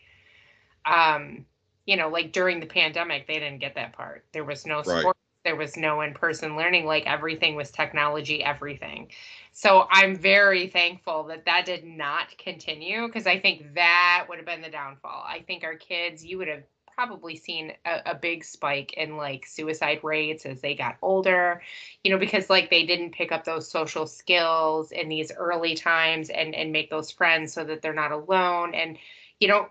[0.86, 1.46] Um,
[1.88, 4.26] you know, like during the pandemic, they didn't get that part.
[4.34, 5.08] There was no Right.
[5.08, 9.10] sport there was no in-person learning like everything was technology everything
[9.54, 14.46] so i'm very thankful that that did not continue because i think that would have
[14.46, 16.64] been the downfall i think our kids you would have
[16.98, 21.62] probably seen a, a big spike in like suicide rates as they got older
[22.04, 26.30] you know because like they didn't pick up those social skills in these early times
[26.30, 28.98] and and make those friends so that they're not alone and
[29.40, 29.68] you know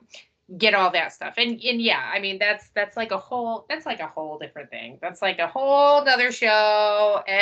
[0.59, 1.34] get all that stuff.
[1.38, 4.70] And and yeah i mean that's that's like a whole that's like a whole different
[4.70, 4.99] thing.
[5.03, 7.22] That's like a whole other show.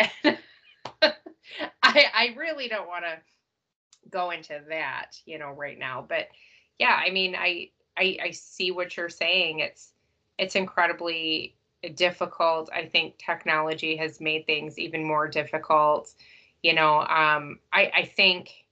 [1.02, 1.14] And
[1.82, 3.18] i i really don't want to
[4.10, 6.04] go into that you know right now.
[6.08, 6.28] But
[6.78, 9.60] yeah i mean i i i see what you're saying.
[9.60, 9.92] It's
[10.38, 11.56] it's incredibly
[11.94, 12.70] difficult.
[12.72, 16.14] I think technology has made things even more difficult.
[16.62, 18.63] You know um i i think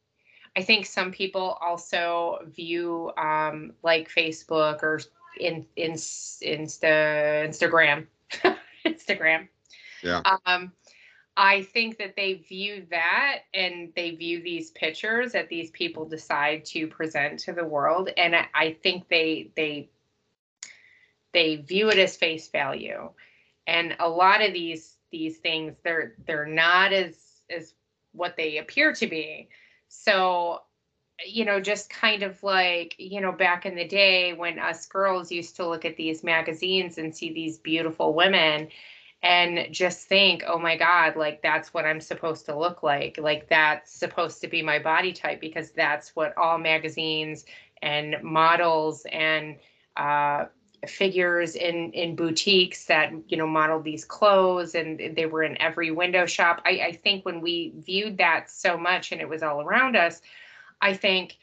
[0.56, 5.00] I think some people also view um, like Facebook or
[5.40, 8.06] in, in Insta Instagram
[8.86, 9.48] Instagram.
[10.02, 10.20] Yeah.
[10.46, 10.72] Um,
[11.36, 16.64] I think that they view that and they view these pictures that these people decide
[16.66, 19.88] to present to the world, and I, I think they they
[21.32, 23.10] they view it as face value,
[23.66, 27.14] and a lot of these these things they're they're not as
[27.48, 27.72] as
[28.12, 29.48] what they appear to be.
[29.94, 30.62] So,
[31.24, 35.30] you know, just kind of like, you know, back in the day when us girls
[35.30, 38.68] used to look at these magazines and see these beautiful women
[39.22, 43.18] and just think, oh my God, like that's what I'm supposed to look like.
[43.18, 47.44] Like that's supposed to be my body type because that's what all magazines
[47.82, 49.58] and models and
[49.96, 50.46] uh,
[50.88, 55.92] figures in in boutiques that you know modeled these clothes and they were in every
[55.92, 56.60] window shop.
[56.64, 60.20] I, I think when we viewed that so much and it was all around us
[60.80, 61.38] i think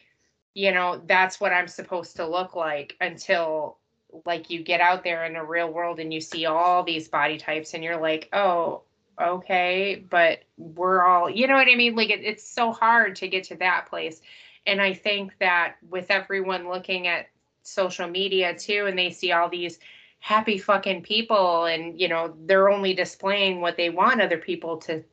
[0.54, 3.78] you know that's what i'm supposed to look like until
[4.26, 7.38] like you get out there in the real world and you see all these body
[7.38, 8.82] types and you're like oh
[9.22, 11.96] okay but we're all you know what i mean?
[11.96, 14.22] Like it, it's so hard to get to that place.
[14.66, 17.28] And i think that with everyone looking at
[17.70, 19.80] social media too and they see all these
[20.20, 25.04] happy fucking people and you know they're only displaying what they want other people to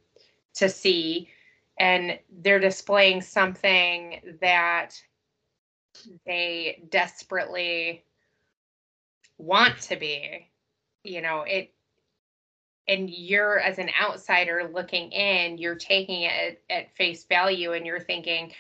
[0.57, 1.29] to see.
[1.79, 4.93] And they're displaying something that
[6.27, 8.05] they desperately
[9.39, 10.49] want to be
[11.05, 11.73] you know it
[12.89, 17.85] and you're as an outsider looking in you're taking it at, at face value and
[17.87, 18.53] you're thinking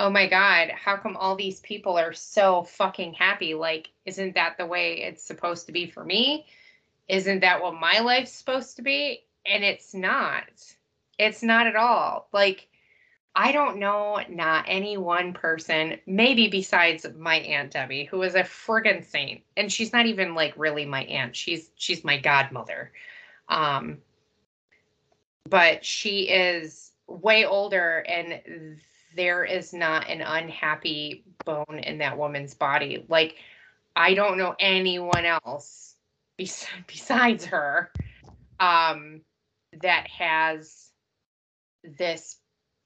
[0.00, 3.52] oh my god how come all these people are so fucking happy?
[3.54, 6.46] Like isn't that the way it's supposed to be for me?
[7.06, 9.24] Isn't that what my life's supposed to be?
[9.44, 10.44] And it's not.
[11.18, 12.28] It's not at all.
[12.32, 12.66] Like
[13.36, 18.42] i don't know not any one person maybe besides my aunt debbie who is a
[18.42, 19.42] friggin saint.
[19.56, 21.36] And she's not even like really my aunt.
[21.36, 22.90] She's she's my godmother.
[23.48, 23.98] Um
[25.48, 28.80] but she is way older and
[29.16, 33.04] there is not an unhappy bone in that woman's body.
[33.08, 33.36] Like,
[33.96, 35.96] I don't know anyone else
[36.38, 37.92] bes- besides her
[38.58, 39.22] um,
[39.82, 40.90] that has
[41.84, 42.36] this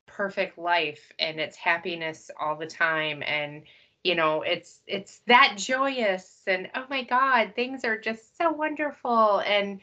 [0.07, 3.63] perfect life and it's happiness all the time and
[4.05, 9.39] you know it's it's that joyous and oh my god things are just so wonderful
[9.41, 9.81] and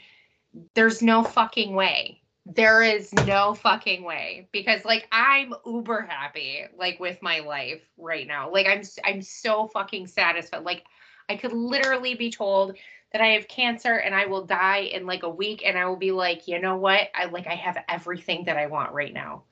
[0.74, 7.00] there's no fucking way there is no fucking way because like I'm uber happy like
[7.00, 8.52] with my life right now.
[8.52, 10.64] Like I'm i'm so fucking satisfied.
[10.64, 10.84] Like
[11.30, 12.76] I could literally be told
[13.14, 15.98] that I have cancer and I will die in like a week and I will
[15.98, 17.10] be like, "You know what?
[17.14, 19.44] I like I have everything that I want right now."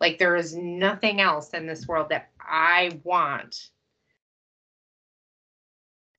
[0.00, 3.70] Like there is nothing else in this world that I want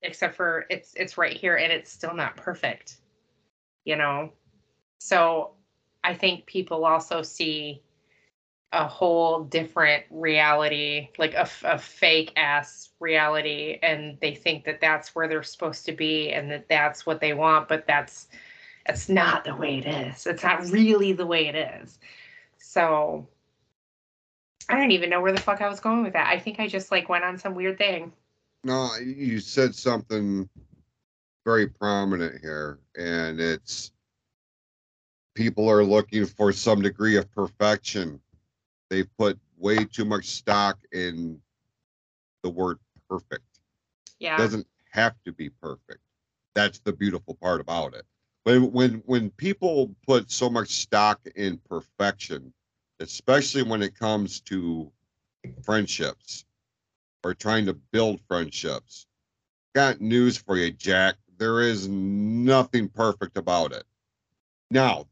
[0.02, 2.98] except for it's it's right here and it's still not perfect.
[3.86, 4.34] You know?
[5.00, 5.54] So
[6.04, 7.82] I think people also see
[8.72, 15.28] a whole different reality, like a fake ass reality, and they think that that's where
[15.28, 18.28] they're supposed to be and that that's what they want, but that's
[18.86, 20.26] that's not the way it is.
[20.26, 22.00] It's not really the way it is.
[22.58, 23.28] So
[24.68, 26.28] I don't even know where the fuck I was going with that.
[26.28, 28.14] I think I just like went on some weird thing.
[28.64, 30.48] No, you said something
[31.46, 33.92] very prominent here, and it's
[35.40, 38.20] people are looking for some degree of perfection.
[38.90, 41.40] They put way too much stock in
[42.44, 42.78] the word
[43.10, 43.46] perfect.
[44.20, 44.36] Yeah.
[44.36, 46.02] It doesn't have to be perfect.
[46.56, 48.04] That's the beautiful part about it.
[48.44, 52.54] When when when people put so much stock in perfection,
[53.00, 54.92] especially when it comes to
[55.64, 56.44] friendships
[57.24, 59.08] or trying to build friendships,
[59.74, 61.16] got news for you, Jack.
[61.38, 63.86] There is nothing perfect about it.
[64.70, 65.08] Now,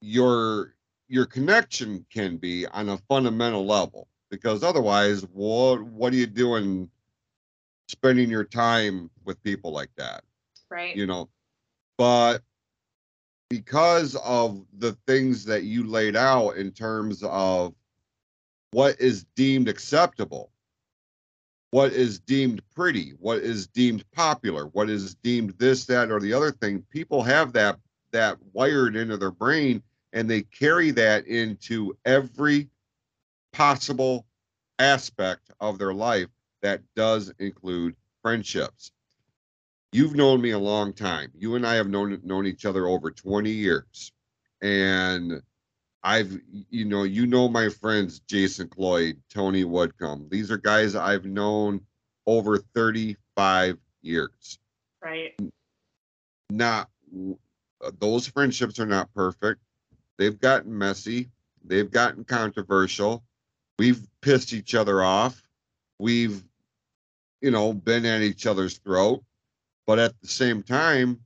[0.00, 0.74] your
[1.08, 6.90] your connection can be on a fundamental level because otherwise, what what are you doing
[7.88, 10.24] spending your time with people like that?
[10.70, 10.96] right.
[10.96, 11.28] you know
[11.98, 12.42] but
[13.48, 17.74] because of the things that you laid out in terms of
[18.72, 20.50] what is deemed acceptable
[21.70, 26.32] what is deemed pretty what is deemed popular what is deemed this that or the
[26.32, 27.78] other thing people have that
[28.12, 29.82] that wired into their brain
[30.12, 32.68] and they carry that into every
[33.52, 34.26] possible
[34.78, 36.28] aspect of their life
[36.62, 38.92] that does include friendships
[39.96, 41.30] you've known me a long time.
[41.34, 44.12] You and I have known known each other over 20 years.
[44.60, 45.40] And
[46.02, 46.38] I've
[46.70, 50.28] you know, you know my friends Jason Cloyd, Tony Woodcomb.
[50.30, 51.80] These are guys I've known
[52.26, 54.58] over 35 years.
[55.02, 55.34] Right.
[56.50, 56.90] Not
[57.98, 59.60] those friendships are not perfect.
[60.18, 61.30] They've gotten messy.
[61.64, 63.24] They've gotten controversial.
[63.78, 65.42] We've pissed each other off.
[65.98, 66.42] We've
[67.40, 69.22] you know, been at each other's throat.
[69.86, 71.20] But at the same time,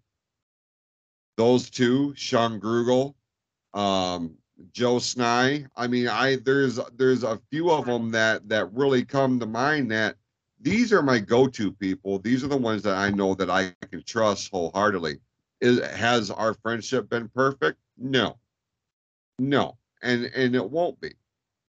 [1.36, 3.14] those two, Sean Grugel,
[3.72, 4.36] um,
[4.72, 5.66] Joe Sny.
[5.74, 9.90] I mean, I there's there's a few of them that that really come to mind
[9.92, 10.16] that
[10.60, 12.18] these are my go-to people.
[12.18, 15.20] These are the ones that I know that I can trust wholeheartedly.
[15.62, 17.78] Is has our friendship been perfect?
[17.96, 18.36] No.
[19.40, 19.78] No.
[20.02, 21.14] And and it won't be.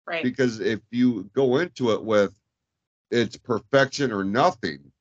[0.06, 0.22] Right.
[0.22, 2.38] Because if you go into it with
[3.10, 4.92] it's perfection or nothing,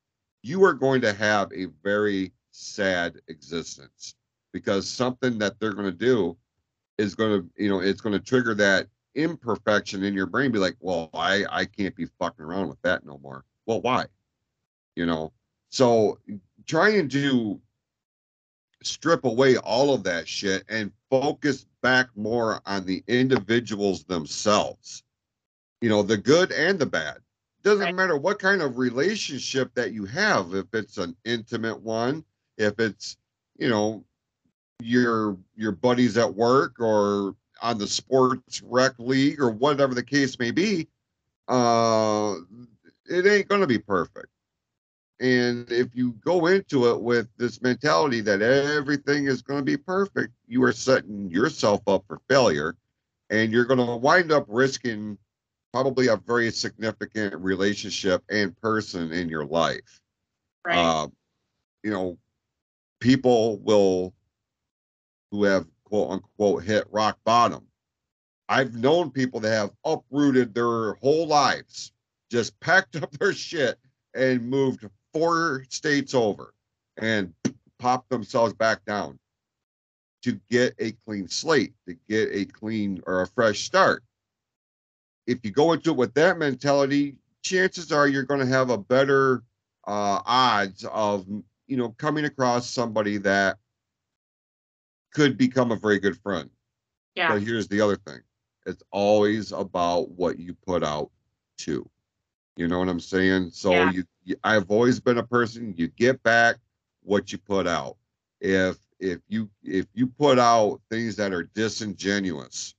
[0.41, 4.15] you are going to have a very sad existence
[4.51, 6.37] because something that they're going to do
[6.97, 10.51] is going to, you know, it's going to trigger that imperfection in your brain.
[10.51, 13.43] Be like, well, I I can't be fucking around with that no more.
[13.65, 14.05] Well, why?
[14.95, 15.33] You know,
[15.69, 16.19] so
[16.67, 17.59] trying to
[18.83, 25.03] strip away all of that shit and focus back more on the individuals themselves.
[25.81, 27.17] You know, the good and the bad
[27.63, 27.95] doesn't Right.
[27.95, 32.23] matter what kind of relationship that you have if it's an intimate one
[32.57, 33.17] if it's
[33.57, 34.03] you know
[34.79, 40.39] your your buddies at work or on the sports rec league or whatever the case
[40.39, 40.87] may be
[41.47, 42.35] uh
[43.05, 44.27] it ain't going to be perfect
[45.21, 49.77] and if you go into it with this mentality that everything is going to be
[49.77, 52.75] perfect you are setting yourself up for failure
[53.31, 55.17] and you're going to wind up risking
[55.73, 60.01] probably a very significant relationship and person in your life.
[60.65, 60.77] Right.
[60.77, 61.07] Uh,
[61.83, 62.17] you know,
[62.99, 64.13] people will
[65.31, 67.65] who have quote unquote hit rock bottom.
[68.49, 71.93] I've known people that have uprooted their whole lives,
[72.29, 73.79] just packed up their shit
[74.13, 76.53] and moved four states over
[76.97, 77.33] and
[77.79, 79.17] pop themselves back down
[80.23, 84.03] to get a clean slate, to get a clean or a fresh start
[85.27, 88.77] if you go into it with that mentality, chances are you're going to have a
[88.77, 89.43] better
[89.87, 91.25] uh, odds of
[91.67, 93.57] you know coming across somebody that
[95.13, 96.49] could become a very good friend.
[97.15, 97.29] yeah.
[97.33, 98.19] But here's the other thing:
[98.65, 101.11] it's always about what you put out
[101.57, 101.89] too.
[102.55, 103.51] You know what I'm saying?
[103.51, 103.91] So Yeah.
[103.91, 105.73] you, you, I've always been a person.
[105.77, 106.57] You get back
[107.03, 107.97] what you put out.
[108.39, 112.75] If if you if you put out things that are disingenuous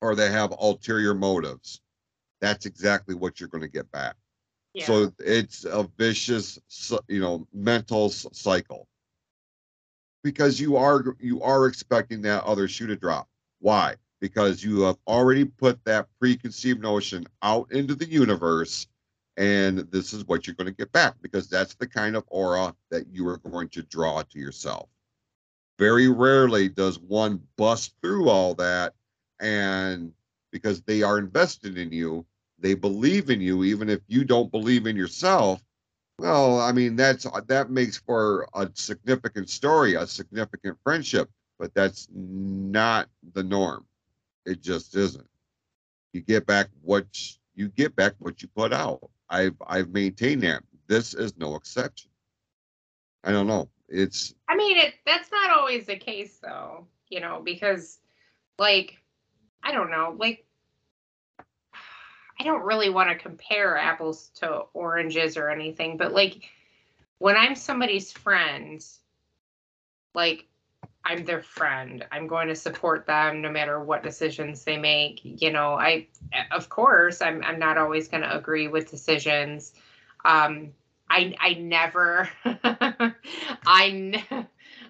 [0.00, 1.80] or they have ulterior motives,
[2.40, 4.16] that's exactly what you're going to get back.
[4.74, 4.86] yeah.
[4.86, 6.58] So it's a vicious,
[7.08, 8.88] you know, mental cycle
[10.22, 13.28] because you are you are expecting that other shoe to drop.
[13.60, 13.96] Why?
[14.20, 18.86] Because you have already put that preconceived notion out into the universe,
[19.36, 22.74] and this is what you're going to get back because that's the kind of aura
[22.90, 24.88] that you are going to draw to yourself.
[25.78, 28.92] Very rarely does one bust through all that,
[29.40, 30.12] and
[30.52, 32.26] because they are invested in you,
[32.60, 35.62] they believe in you even if you don't believe in yourself
[36.18, 42.08] well i mean that's that makes for a significant story a significant friendship but that's
[42.12, 43.84] not the norm
[44.46, 45.26] it just isn't
[46.12, 47.06] you get back what
[47.54, 49.10] you get back what you put out.
[49.28, 50.62] I've I've maintained that.
[50.86, 52.10] This is no exception.
[53.22, 53.68] I don't know.
[53.88, 57.98] It's I mean, it that's not always the case though, you know, because
[58.58, 58.98] like
[59.62, 60.46] I don't know, like
[61.38, 66.48] I don't really want to compare apples to oranges or anything, but like
[67.18, 68.82] when I'm somebody's friend,
[70.14, 70.46] like
[71.04, 72.06] I'm their friend.
[72.12, 75.20] I'm going to support them no matter what decisions they make.
[75.24, 76.06] You know, I
[76.50, 79.72] of course I'm I'm not always going to agree with decisions.
[80.24, 80.72] Um
[81.08, 83.14] I I never I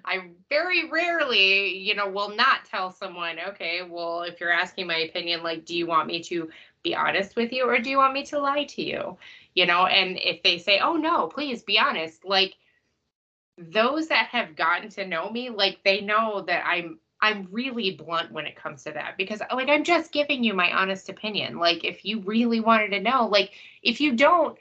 [0.04, 4.96] I very rarely, you know, will not tell someone, okay, well, if you're asking my
[4.96, 6.50] opinion, like, do you want me to
[6.82, 9.18] be honest with you or do you want me to lie to you?
[9.54, 12.54] You know, and if they say, oh no, please be honest, like
[13.60, 18.32] those that have gotten to know me, like they know that I'm I'm really blunt
[18.32, 21.58] when it comes to that because like I'm just giving you my honest opinion.
[21.58, 23.52] Like if you really wanted to know, like
[23.82, 24.56] if you don't,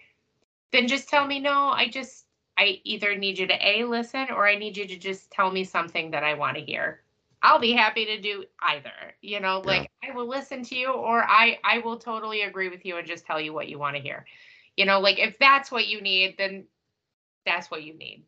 [0.71, 2.25] then just tell me no, I just
[2.57, 5.63] I either need you to A listen or I need you to just tell me
[5.63, 7.01] something that I want to hear.
[7.41, 9.15] I'll be happy to do either.
[9.21, 10.09] You know, like yeah.
[10.11, 13.25] I will listen to you or I I will totally agree with you and just
[13.25, 14.25] tell you what you want to hear.
[14.75, 16.65] You know, like if that's what you need, then
[17.45, 18.25] that's what you need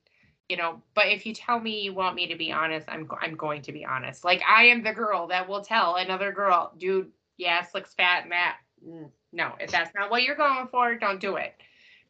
[0.51, 3.35] you know but if you tell me you want me to be honest i'm i'm
[3.35, 4.25] going to be honest.
[4.25, 8.33] Like i am the girl that will tell another girl dude yes, looks fat and
[8.33, 11.53] that mm, no if that's not what you're going for don't do it.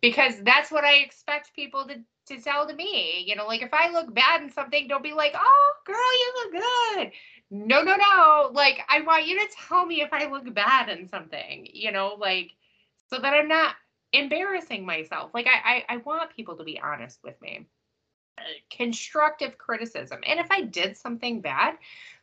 [0.02, 1.98] Because that's what i expect people to
[2.30, 5.14] to tell to me you know like if i look bad in something don't be
[5.14, 7.12] like oh girl you look good.
[7.52, 8.50] No no no.
[8.54, 12.16] Like i want you to tell me if i look bad in something you know
[12.20, 12.54] like
[13.12, 13.76] so that i'm not
[14.14, 15.30] embarrassing myself.
[15.32, 17.68] Like i i, I want people to be honest with me
[18.70, 20.20] constructive criticism.
[20.26, 21.76] And if I did something bad,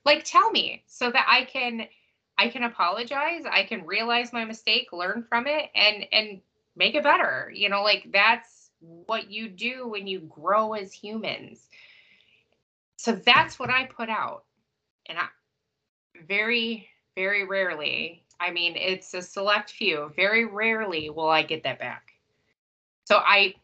[0.05, 1.87] like tell me so that I can
[2.39, 6.41] I can apologize, I can realize my mistake, learn from it and and
[6.77, 7.53] make it better.
[7.55, 11.69] You know, like that's what you do when you grow as humans.
[12.97, 14.45] So that's what I put out.
[15.09, 15.27] And I
[16.27, 21.81] very very rarely, I mean, it's a select few, very rarely will I get that
[21.81, 22.13] back.
[23.07, 23.55] So I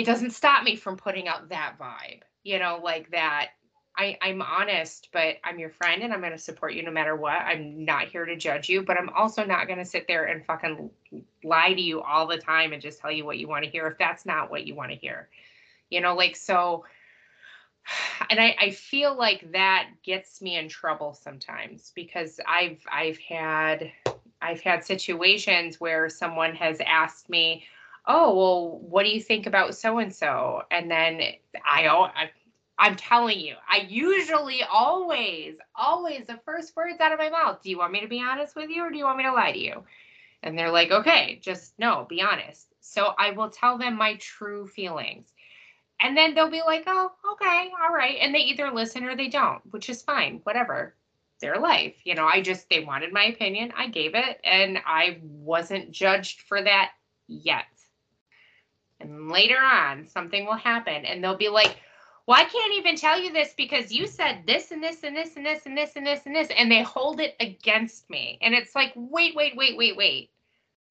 [0.00, 3.50] it doesn't stop me from putting out that vibe, you know, like that.
[3.98, 7.16] I, I'm honest, but I'm your friend and I'm going to support you no matter
[7.16, 7.32] what.
[7.32, 10.46] I'm not here to judge you, but I'm also not going to sit there and
[10.46, 10.90] fucking
[11.44, 13.86] lie to you all the time and just tell you what you want to hear
[13.88, 15.28] if that's not what you want to hear.
[15.90, 16.86] You know, like, so,
[18.30, 23.92] and I, I feel like that gets me in trouble sometimes because I've, I've had,
[24.40, 27.64] I've had situations where someone has asked me,
[28.06, 31.20] oh well what do you think about so and so and then
[31.64, 32.30] I, I
[32.78, 37.70] i'm telling you i usually always always the first words out of my mouth do
[37.70, 39.52] you want me to be honest with you or do you want me to lie
[39.52, 39.84] to you?
[40.42, 42.66] And they're like okay just no be honest.
[42.80, 45.32] So i will tell them my true feelings.
[46.02, 48.16] And then they'll be like oh okay all right.
[48.20, 50.94] And they either listen or they don't which is fine whatever
[51.40, 55.18] their life you know i just they wanted my opinion i gave it and i
[55.22, 56.90] wasn't judged for that
[57.26, 57.64] yet
[59.00, 61.76] and later on, something will happen, and they'll be like,
[62.26, 65.36] well, I can't even tell you this because you said this and this and this
[65.36, 68.38] and this and this and this and this, and they hold it against me.
[68.40, 70.30] And it's like, wait, wait, wait, wait, wait.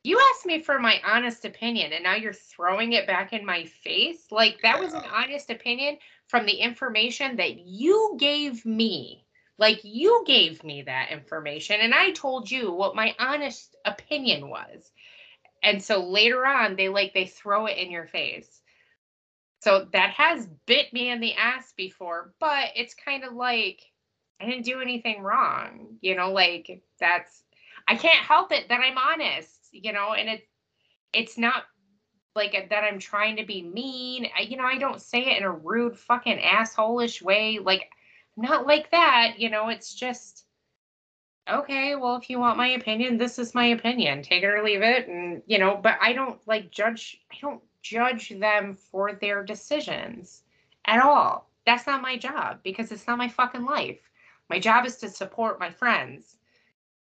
[0.03, 3.65] You asked me for my honest opinion, and now you're throwing it back in my
[3.65, 4.31] face.
[4.31, 5.97] Like, that was an honest opinion
[6.27, 9.25] from the information that you gave me.
[9.57, 14.91] Like, you gave me that information, and I told you what my honest opinion was
[15.63, 18.61] and so later on they like they throw it in your face.
[19.61, 23.81] So that has bit me in the ass before but it's kind of like
[24.39, 27.43] i didn't do anything wrong you know like that's
[27.87, 30.47] i can't help it that i'm honest you know and it
[31.13, 31.63] it's not
[32.35, 35.43] like that i'm trying to be mean I, you know i don't say it in
[35.43, 37.89] a rude fucking assholeish way like
[38.37, 40.45] not like that you know it's just
[41.49, 44.21] okay, well, if you want my opinion, this is my opinion.
[44.21, 45.07] Take it or leave it.
[45.07, 50.43] And, you know, but I don't like judge, I don't judge them for their decisions
[50.85, 51.49] at all.
[51.65, 53.99] That's not my job because it's not my fucking life.
[54.49, 56.37] My job is to support my friends.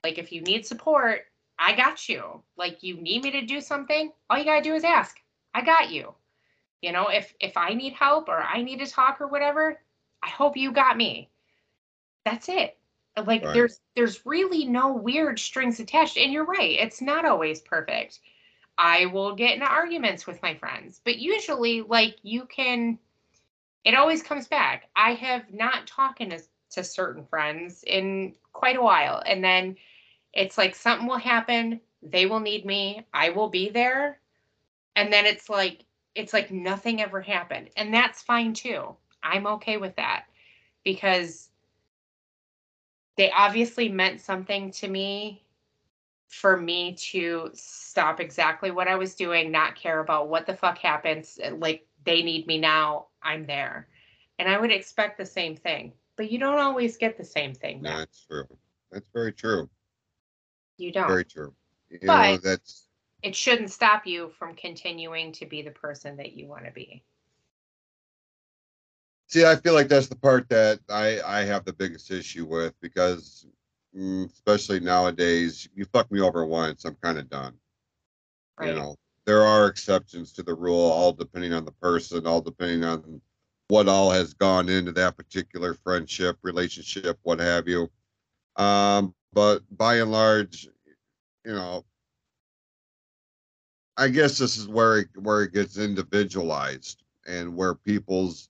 [0.03, 1.21] Like, if you need support,
[1.57, 2.43] I got you.
[2.57, 5.17] Like, you need me to do something, all you got to do is ask.
[5.53, 6.13] I got you.
[6.81, 9.81] You know, if if I need help or I need to talk or whatever,
[10.23, 11.29] I hope you got me.
[12.23, 12.78] That's it
[13.27, 13.53] like right.
[13.53, 16.17] there's there's really no weird strings attached.
[16.17, 18.19] And you're right, it's not always perfect.
[18.77, 22.99] I will get in arguments with my friends, but usually like you can
[23.85, 24.89] it always comes back.
[24.95, 26.41] I have not talked to,
[26.71, 29.21] to certain friends in quite a while.
[29.25, 29.77] And then
[30.33, 34.19] It's like something will happen, they will need me, I will be there.
[34.95, 37.69] And then it's like it's like nothing ever happened.
[37.77, 38.95] And that's fine too.
[39.23, 40.25] I'm okay with that
[40.83, 41.49] because
[43.19, 45.43] they obviously meant something to me
[46.29, 50.77] for me to stop exactly what I was doing, not care about what the fuck
[50.77, 51.37] happens.
[51.43, 53.89] Eh, like they need me now, I'm there.
[54.39, 57.81] And I would expect the same thing, but you don't always get the same thing.
[57.81, 57.97] No, back.
[57.99, 58.47] that's true.
[58.89, 59.69] That's very true.
[60.77, 61.09] You don't.
[61.09, 61.53] Very true.
[61.89, 62.87] You know, But- that's
[63.21, 67.03] it shouldn't stop you from continuing to be the person that you want to be.
[69.29, 72.73] See, I feel like that's the part that I I have the biggest issue with
[72.81, 73.45] because,
[73.95, 77.53] mm, especially nowadays, you fuck me over once, I'm kind of done.
[78.59, 78.69] Right.
[78.69, 82.83] You know, there are exceptions to the rule, all depending on the person, all depending
[82.83, 83.21] on
[83.69, 87.89] what all has gone into that particular friendship, relationship, what have you.
[88.55, 90.67] Um, but by and large,
[91.45, 91.85] you know,
[93.95, 98.48] I guess this is where it, where it gets individualized and where people's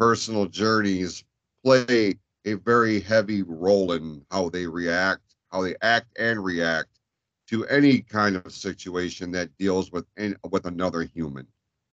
[0.00, 1.24] personal journeys
[1.64, 7.00] play a very heavy role in how they react, how they act and react
[7.48, 11.46] to any kind of situation that deals with an- with another human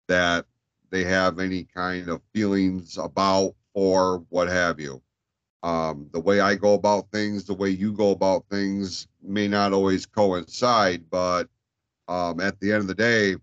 [0.08, 0.48] that
[0.92, 5.02] they have any kind of feelings about or what have you.
[5.64, 9.74] Um, the way I go about things, the way you go about things may not
[9.74, 11.50] always coincide, but
[12.08, 13.36] um, at the end of the day,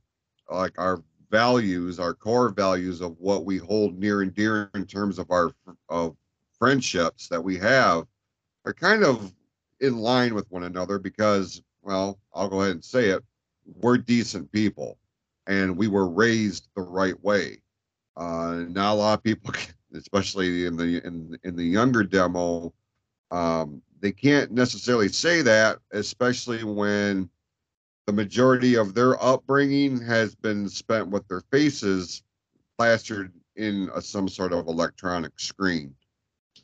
[0.51, 5.19] like our values, our core values of what we hold near and dear in terms
[5.19, 5.53] of our
[5.89, 6.17] of
[6.59, 8.07] friendships that we have
[8.65, 9.33] are kind of
[9.81, 13.23] in line with one another because, well, I'll go ahead and say it,
[13.81, 14.99] we're decent people
[15.47, 17.59] and we were raised the right way.
[18.17, 19.55] Uh, not a lot of people,
[19.95, 22.73] especially in the in in the younger demo,
[23.31, 27.29] um, they can't necessarily say that, especially when
[28.09, 32.23] the majority of their upbringing has been spent with their faces
[32.79, 35.95] plastered in a, some sort of electronic screen.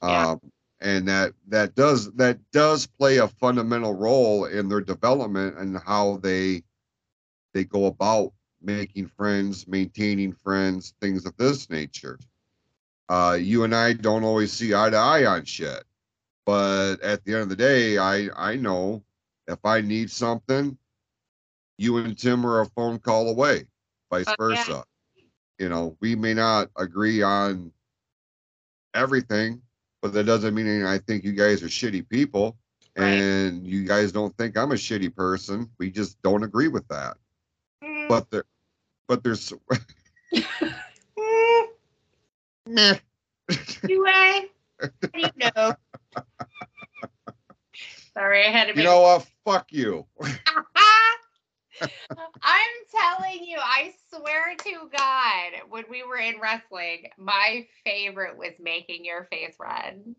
[0.02, 0.30] Yeah.
[0.30, 0.40] Um,
[0.80, 6.16] and that that does that does play a fundamental role in their development and how
[6.22, 6.62] they
[7.52, 8.32] they go about
[8.62, 12.18] making friends, maintaining friends, things of this nature.
[13.10, 15.84] Uh, you and I don't always see eye to eye on shit,
[16.46, 19.02] but at the end of the day, I I know
[19.46, 20.78] if I need something,
[21.78, 23.64] you and Tim are a phone call away,
[24.10, 24.36] vice Oh, yeah.
[24.56, 24.84] versa.
[25.58, 27.72] You know, we may not agree on
[28.94, 29.62] everything,
[30.02, 32.56] but that doesn't mean I think you guys are shitty people
[32.96, 33.06] Right.
[33.06, 35.68] and you guys don't think I'm a shitty person.
[35.78, 37.16] We just don't agree with that.
[37.82, 38.44] Mm, But there,
[39.08, 39.52] but there's
[42.66, 42.94] meh.
[43.86, 44.48] do I?
[45.56, 45.74] Know?
[48.14, 49.26] Sorry, I had to you know what?
[49.44, 50.06] Fuck you.
[52.42, 58.52] I'm telling you, I swear to God, when we were in wrestling, my favorite was
[58.60, 60.14] making your face red.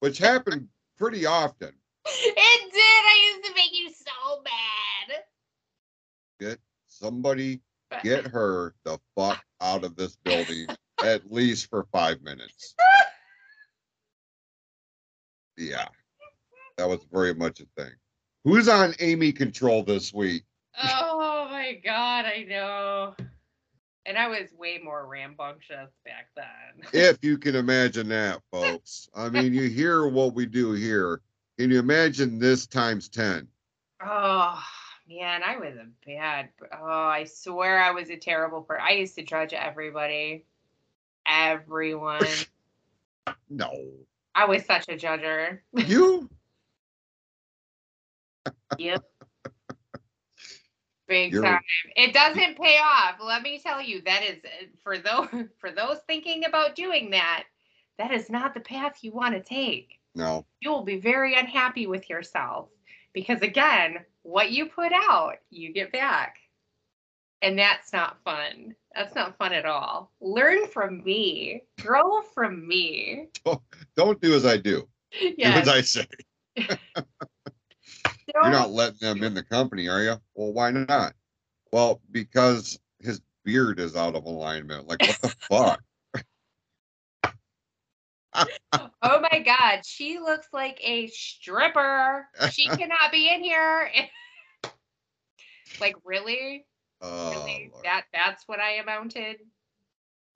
[0.00, 1.72] Which happened pretty often.
[2.06, 2.80] It did.
[2.80, 5.18] I used to make you so mad.
[6.38, 7.60] Get somebody
[8.02, 10.66] get her the fuck out of this building
[11.04, 12.74] at least for five minutes.
[15.56, 15.88] Yeah,
[16.78, 17.92] that was very much a thing.
[18.44, 20.44] Who's on Amy control this week?
[20.82, 23.14] Oh my God, I know.
[24.06, 26.88] And I was way more rambunctious back then.
[26.92, 29.08] If you can imagine that, folks.
[29.14, 31.20] I mean, you hear what we do here.
[31.58, 33.46] Can you imagine this times 10?
[34.02, 34.58] Oh
[35.06, 36.48] man, I was a bad.
[36.72, 38.82] Oh, I swear I was a terrible person.
[38.86, 40.44] I used to judge everybody,
[41.26, 42.24] everyone.
[43.48, 43.72] No.
[44.34, 45.58] I was such a judger.
[45.74, 46.28] You?
[48.78, 49.04] Yep.
[51.08, 51.60] Big You're- time.
[51.96, 53.16] It doesn't pay off.
[53.22, 55.28] Let me tell you, that is eh, for those
[55.58, 57.44] for those thinking about doing that,
[57.98, 59.98] that is not the path you want to take.
[60.14, 60.46] No.
[60.60, 62.68] You will be very unhappy with yourself
[63.12, 66.36] because again, what you put out, you get back.
[67.42, 68.74] And that's not fun.
[68.94, 70.12] That's not fun at all.
[70.20, 71.62] Learn from me.
[71.80, 73.28] Grow from me.
[73.44, 73.62] Don't
[73.96, 74.86] don't do as I do.
[75.20, 76.06] Do as I say.
[78.34, 80.16] You're not letting them in the company, are you?
[80.34, 81.14] Well, why not?
[81.72, 84.86] Well, because his beard is out of alignment.
[84.86, 85.82] Like, what the fuck?
[89.02, 92.26] Oh my God, she looks like a stripper.
[92.50, 93.90] She cannot be in here.
[95.80, 96.66] like really,
[97.02, 97.70] Oh, really?
[97.72, 97.84] Lord.
[97.84, 99.36] That that's what I amounted.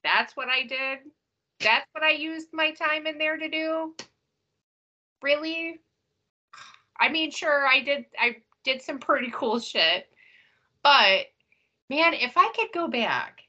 [0.03, 0.99] That's what I did.
[1.59, 3.95] That's what I used my time in there to do.
[5.21, 5.79] Really?
[6.99, 10.09] I mean, sure, I did I did some pretty cool shit.
[10.83, 11.27] But
[11.89, 13.41] man, if I could go back,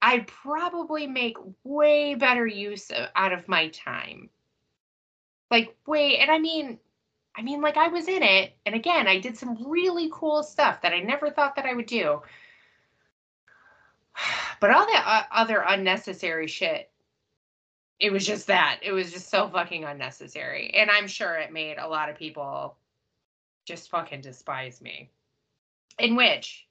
[0.00, 4.30] I'd probably make way better use of, out of my time.
[5.50, 6.78] Like way and I mean
[7.36, 10.82] I mean like I was in it and again, I did some really cool stuff
[10.82, 12.22] that I never thought that I would do.
[14.60, 16.91] But all that uh, other unnecessary shit
[18.02, 18.80] it was just that.
[18.82, 20.74] It was just so fucking unnecessary.
[20.74, 22.76] And I'm sure it made a lot of people
[23.64, 25.08] just fucking despise me.
[26.00, 26.66] In which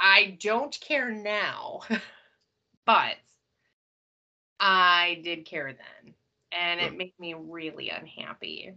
[0.00, 1.80] I don't care now,
[2.86, 3.16] but
[4.58, 6.14] I did care then.
[6.50, 8.72] And it made me really unhappy.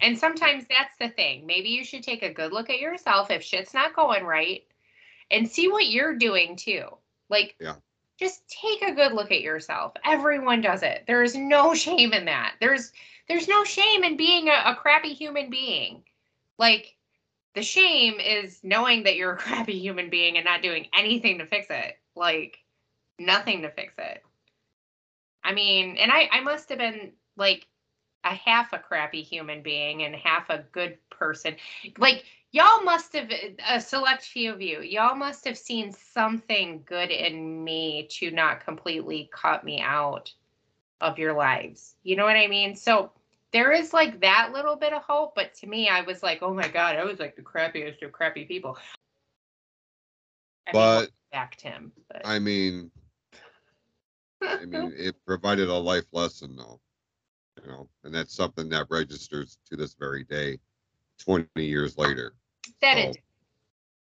[0.00, 1.46] And sometimes that's the thing.
[1.46, 4.64] Maybe you should take a good look at yourself if shit's not going right
[5.30, 6.86] and see what you're doing too.
[7.30, 7.76] Like, Yeah.
[8.18, 9.92] Just take a good look at yourself.
[10.04, 11.04] Everyone does it.
[11.06, 12.54] There is no shame in that.
[12.60, 12.92] There's
[13.28, 16.02] there's no shame in being a, a crappy human being.
[16.58, 16.96] Like
[17.54, 21.46] the shame is knowing that you're a crappy human being and not doing anything to
[21.46, 21.98] fix it.
[22.14, 22.58] Like
[23.18, 24.22] nothing to fix it.
[25.44, 27.66] I mean, and I I must have been like
[28.24, 31.56] a half a crappy human being and half a good person.
[31.96, 33.30] Like y'all must have
[33.68, 34.80] a select few of you.
[34.80, 40.32] Y'all must have seen something good in me to not completely cut me out
[41.00, 41.94] of your lives.
[42.02, 42.74] You know what I mean?
[42.74, 43.12] So
[43.52, 46.54] there is like that little bit of hope, but to me, I was like, oh
[46.54, 48.76] my god, I was like the crappiest of crappy people.
[50.66, 52.90] I mean, But backed him, but I mean,
[54.42, 56.80] I mean, it provided a life lesson, though.
[57.62, 60.58] You know, and that's something that registers to this very day,
[61.18, 62.34] twenty years later.
[62.82, 63.18] that so- it.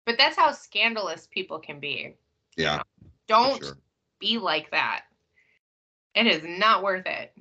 [0.05, 2.15] But that's how scandalous people can be.
[2.57, 2.83] Yeah, for
[3.27, 3.77] Don't sure.
[4.19, 5.05] be like that.
[6.13, 7.33] It is not worth it.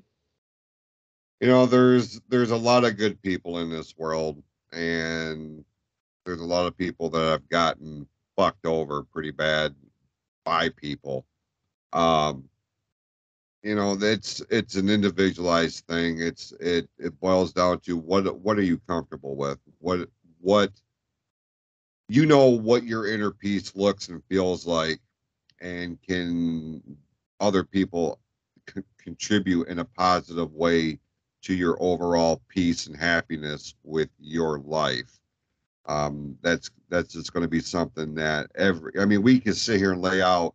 [1.40, 5.62] You know, there's there's a lot of good people in this world, and
[6.24, 9.74] there's a lot of people that have gotten fucked over pretty bad
[10.44, 11.26] by people.
[11.92, 12.48] Um,
[13.64, 16.20] you know, it's it's an individualized thing.
[16.20, 19.58] It's it it boils down to what what are you comfortable with?
[19.80, 20.10] What
[20.40, 20.70] what
[22.08, 25.00] you know what your inner peace looks and feels like,
[25.62, 26.82] and can
[27.40, 28.20] other people
[28.74, 31.00] c- contribute in a positive way
[31.42, 35.20] to your overall peace and happiness with your life.
[35.86, 38.92] Um, that's that's just going to be something that every.
[39.00, 40.54] I mean, we can sit here and lay out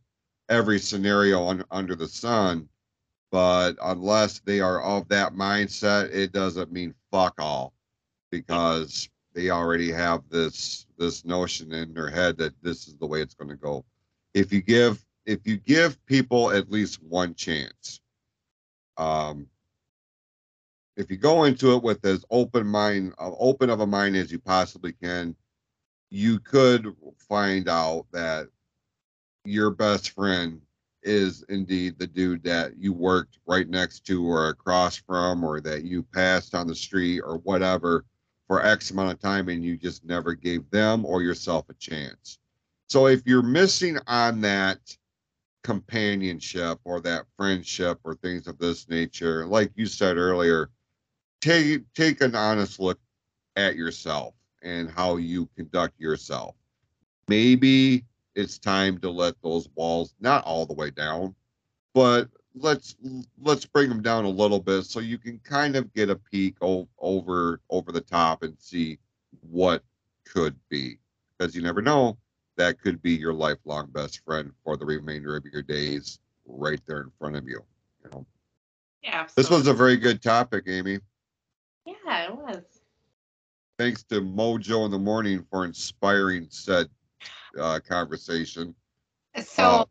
[0.50, 2.70] every scenario un, under the sun,
[3.32, 7.74] but unless they are of that mindset, it doesn't mean fuck all,
[8.32, 13.22] because they already have this this notion in their head that this is the way
[13.22, 13.86] it's going to go.
[14.34, 18.02] If you give if you give people at least one chance,
[18.98, 19.48] um,
[20.98, 24.32] if you go into it with as open mind, uh, open of a mind as
[24.32, 25.36] you possibly can,
[26.10, 28.48] you could find out that
[29.46, 30.62] your best friend
[31.04, 35.84] is indeed the dude that you worked right next to or across from or that
[35.84, 38.06] you passed on the street or whatever
[38.48, 42.40] for X amount of time and you just never gave them or yourself a chance.
[42.88, 44.80] So if you're missing on that
[45.64, 50.70] companionship or that friendship or things of this nature, like you said earlier,
[51.42, 53.00] take take an honest look
[53.56, 54.34] at yourself
[54.64, 56.56] and how you conduct yourself.
[57.28, 61.36] Maybe it's time to let those walls not all the way down,
[61.94, 62.96] but let's
[63.42, 66.56] let's bring them down a little bit so you can kind of get a peek
[66.62, 68.98] o- over over the top and see
[69.42, 69.84] what
[70.26, 70.98] could be
[71.38, 72.18] because you never know
[72.58, 77.02] that could be your lifelong best friend for the remainder of your days right there
[77.02, 77.62] in front of you
[78.04, 78.26] you know
[79.04, 79.28] Yeah.
[79.36, 81.00] this was a very good topic amy
[81.86, 82.82] Yeah, it was.
[83.78, 86.90] thanks to mojo in the morning for inspiring said
[87.58, 88.76] uh, conversation
[89.44, 89.86] So Uh,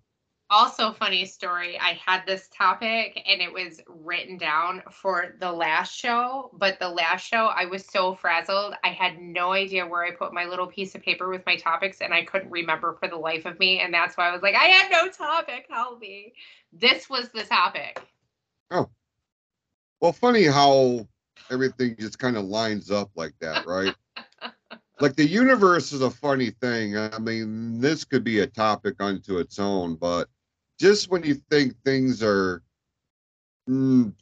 [0.51, 1.79] also funny story.
[1.79, 6.89] I had this topic and it was written down for the last show, but the
[6.89, 8.75] last show I was so frazzled.
[8.83, 12.01] I had no idea where I put my little piece of paper with my topics
[12.01, 13.81] and I couldn't remember for the life of me.
[13.81, 15.67] And that's why I was like, I had no topic.
[15.69, 16.33] Help me.
[16.73, 18.01] This was the topic.
[18.71, 18.89] Oh.
[20.01, 21.07] Well, funny how
[21.51, 23.95] everything just kind of lines up like that, right?
[25.01, 26.97] Like the universe is a funny thing.
[26.97, 30.29] I mean, this could be a topic unto its own, but
[30.79, 32.63] just when you think things are
[33.69, 34.13] mm,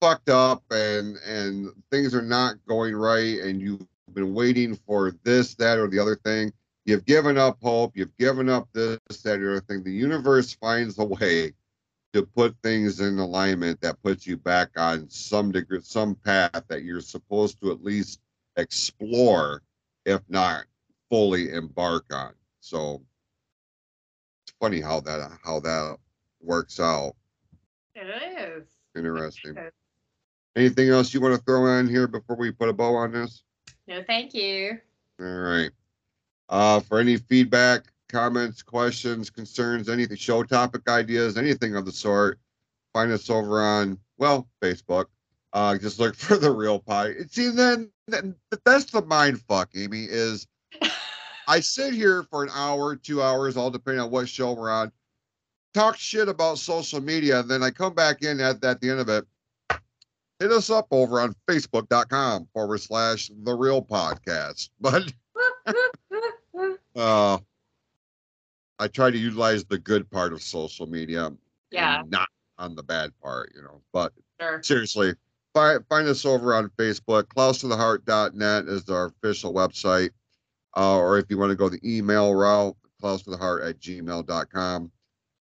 [0.00, 5.54] fucked up and and things are not going right, and you've been waiting for this,
[5.56, 6.52] that, or the other thing,
[6.84, 9.82] you've given up hope, you've given up this, that, or the other thing.
[9.82, 11.52] The universe finds a way
[12.12, 16.82] to put things in alignment that puts you back on some degree, some path that
[16.82, 18.20] you're supposed to at least
[18.56, 19.62] explore,
[20.04, 20.64] if not
[21.08, 22.32] fully embark on.
[22.60, 23.02] So
[24.44, 25.98] it's funny how that how that
[26.40, 27.14] works out.
[27.94, 28.06] It
[28.38, 28.66] is.
[28.96, 29.56] Interesting.
[29.56, 29.72] It is.
[30.56, 33.42] Anything else you want to throw in here before we put a bow on this?
[33.86, 34.78] No, thank you.
[35.20, 35.70] All right.
[36.48, 42.38] Uh, for any feedback, comments, questions, concerns, anything, show topic ideas, anything of the sort,
[42.92, 45.06] find us over on, well, Facebook.
[45.52, 47.14] Uh, just look for the real pie.
[47.28, 47.90] See, then, then
[48.64, 50.46] that's the mind fuck, Amy, is
[51.48, 54.92] I sit here for an hour, two hours, all depending on what show we're on,
[55.74, 59.00] talk shit about social media, and then I come back in at, at the end
[59.00, 59.24] of it.
[60.38, 64.70] Hit us up over on facebook.com forward slash the real podcast.
[64.80, 65.12] But
[66.96, 67.38] uh
[68.78, 71.30] I try to utilize the good part of social media
[71.70, 73.80] yeah, not on the bad part, you know.
[73.92, 74.62] But sure.
[74.62, 75.14] seriously,
[75.54, 77.24] find find us over on Facebook.
[77.24, 80.10] Close2theheart.net is our official website.
[80.76, 84.90] Uh, or if you want to go the email route, close2theheart at gmail.com.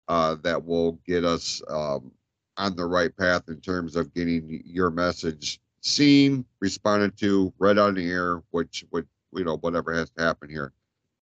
[0.08, 2.12] Uh, that will get us um,
[2.58, 7.94] on the right path in terms of getting your message seen, responded to, read on
[7.94, 10.74] the air, which would you know whatever has to happen here.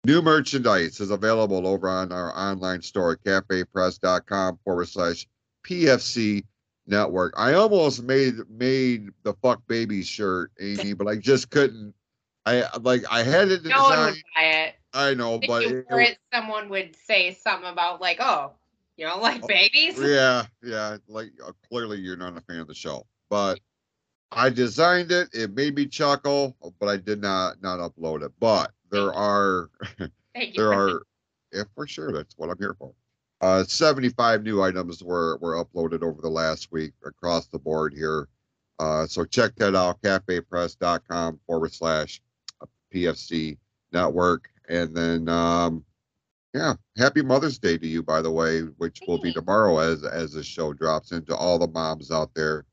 [0.05, 5.25] New merchandise is available over on our online store, cafepress.com forward slash
[5.65, 6.43] PFC
[6.88, 7.34] network.
[7.38, 11.93] I almost made made the fuck baby shirt, Amy, but I just couldn't.
[12.45, 14.15] I like I had it No one designed.
[14.15, 14.75] would buy it.
[14.93, 18.53] I know, If but it- it, someone would say something about like, "Oh,
[18.97, 20.97] you don't like Oh, babies?" yeah, yeah.
[21.07, 23.59] Like uh, clearly you're not a fan of the show, but
[24.31, 25.29] I designed it.
[25.34, 28.31] It made me chuckle, but I did not not upload it.
[28.39, 29.69] But there are
[30.55, 31.01] there are
[31.51, 32.91] yeah for sure that's what i'm here for
[33.43, 38.29] uh 75 new items were were uploaded over the last week across the board here.
[38.79, 42.21] Uh so check that out cafepress.com forward slash
[42.93, 43.57] pfc
[43.91, 44.47] network.
[44.69, 45.83] And then um
[46.53, 50.31] yeah happy mother's day to you by the way which will be tomorrow as as
[50.31, 52.63] the show drops into all the moms out there.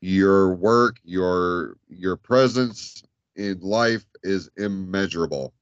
[0.00, 3.02] Your work your your presence
[3.34, 5.52] in life is immeasurable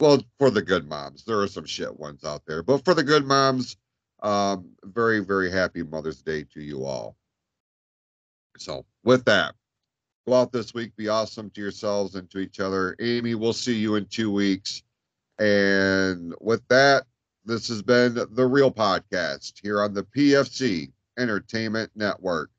[0.00, 3.02] well for the good moms there are some shit ones out there but for the
[3.02, 3.76] good moms
[4.22, 7.16] um very very happy mother's day to you all.
[8.58, 9.54] So with that
[10.26, 12.96] go out this week be awesome to yourselves and to each other.
[13.00, 14.82] Amy we'll see you in two weeks.
[15.38, 17.04] And with that
[17.44, 22.50] this has been the real podcast here on the pfc entertainment network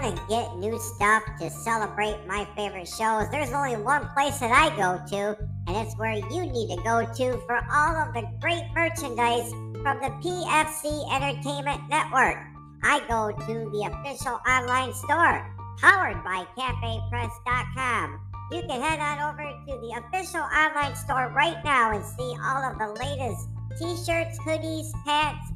[0.00, 4.52] want to get new stuff to celebrate my favorite shows, there's only one place that
[4.52, 5.36] I go to,
[5.66, 9.50] and it's where you need to go to for all of the great merchandise
[9.82, 12.38] from the PFC Entertainment Network.
[12.82, 18.20] I go to the official online store, powered by CafePress.com.
[18.52, 22.62] You can head on over to the official online store right now and see all
[22.62, 25.50] of the latest t shirts, hoodies, hats,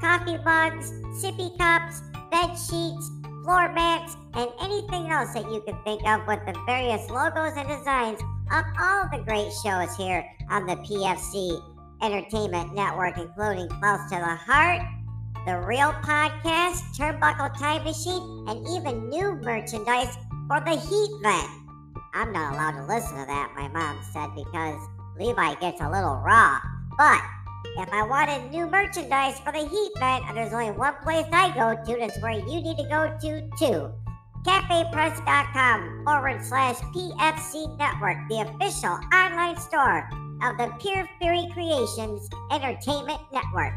[0.00, 3.10] coffee mugs, sippy cups, bed sheets,
[3.42, 7.68] floor mats, and anything else that you can think of with the various logos and
[7.68, 8.20] designs
[8.52, 11.60] of all the great shows here on the PFC
[12.02, 14.82] Entertainment Network, including Close to the Heart,
[15.46, 20.16] the Real Podcast, Turnbuckle Time Machine, and even new merchandise
[20.46, 21.50] for the Heat Vent.
[22.14, 24.80] I'm not allowed to listen to that, my mom said, because
[25.18, 26.58] Levi gets a little raw.
[26.96, 27.20] But
[27.76, 31.54] if I wanted new merchandise for the heat vent, and there's only one place I
[31.54, 33.92] go to, that's where you need to go to too.
[34.44, 40.08] CafePress.com forward slash PFC Network, the official online store
[40.42, 43.74] of the Pure Fury Creations Entertainment Network.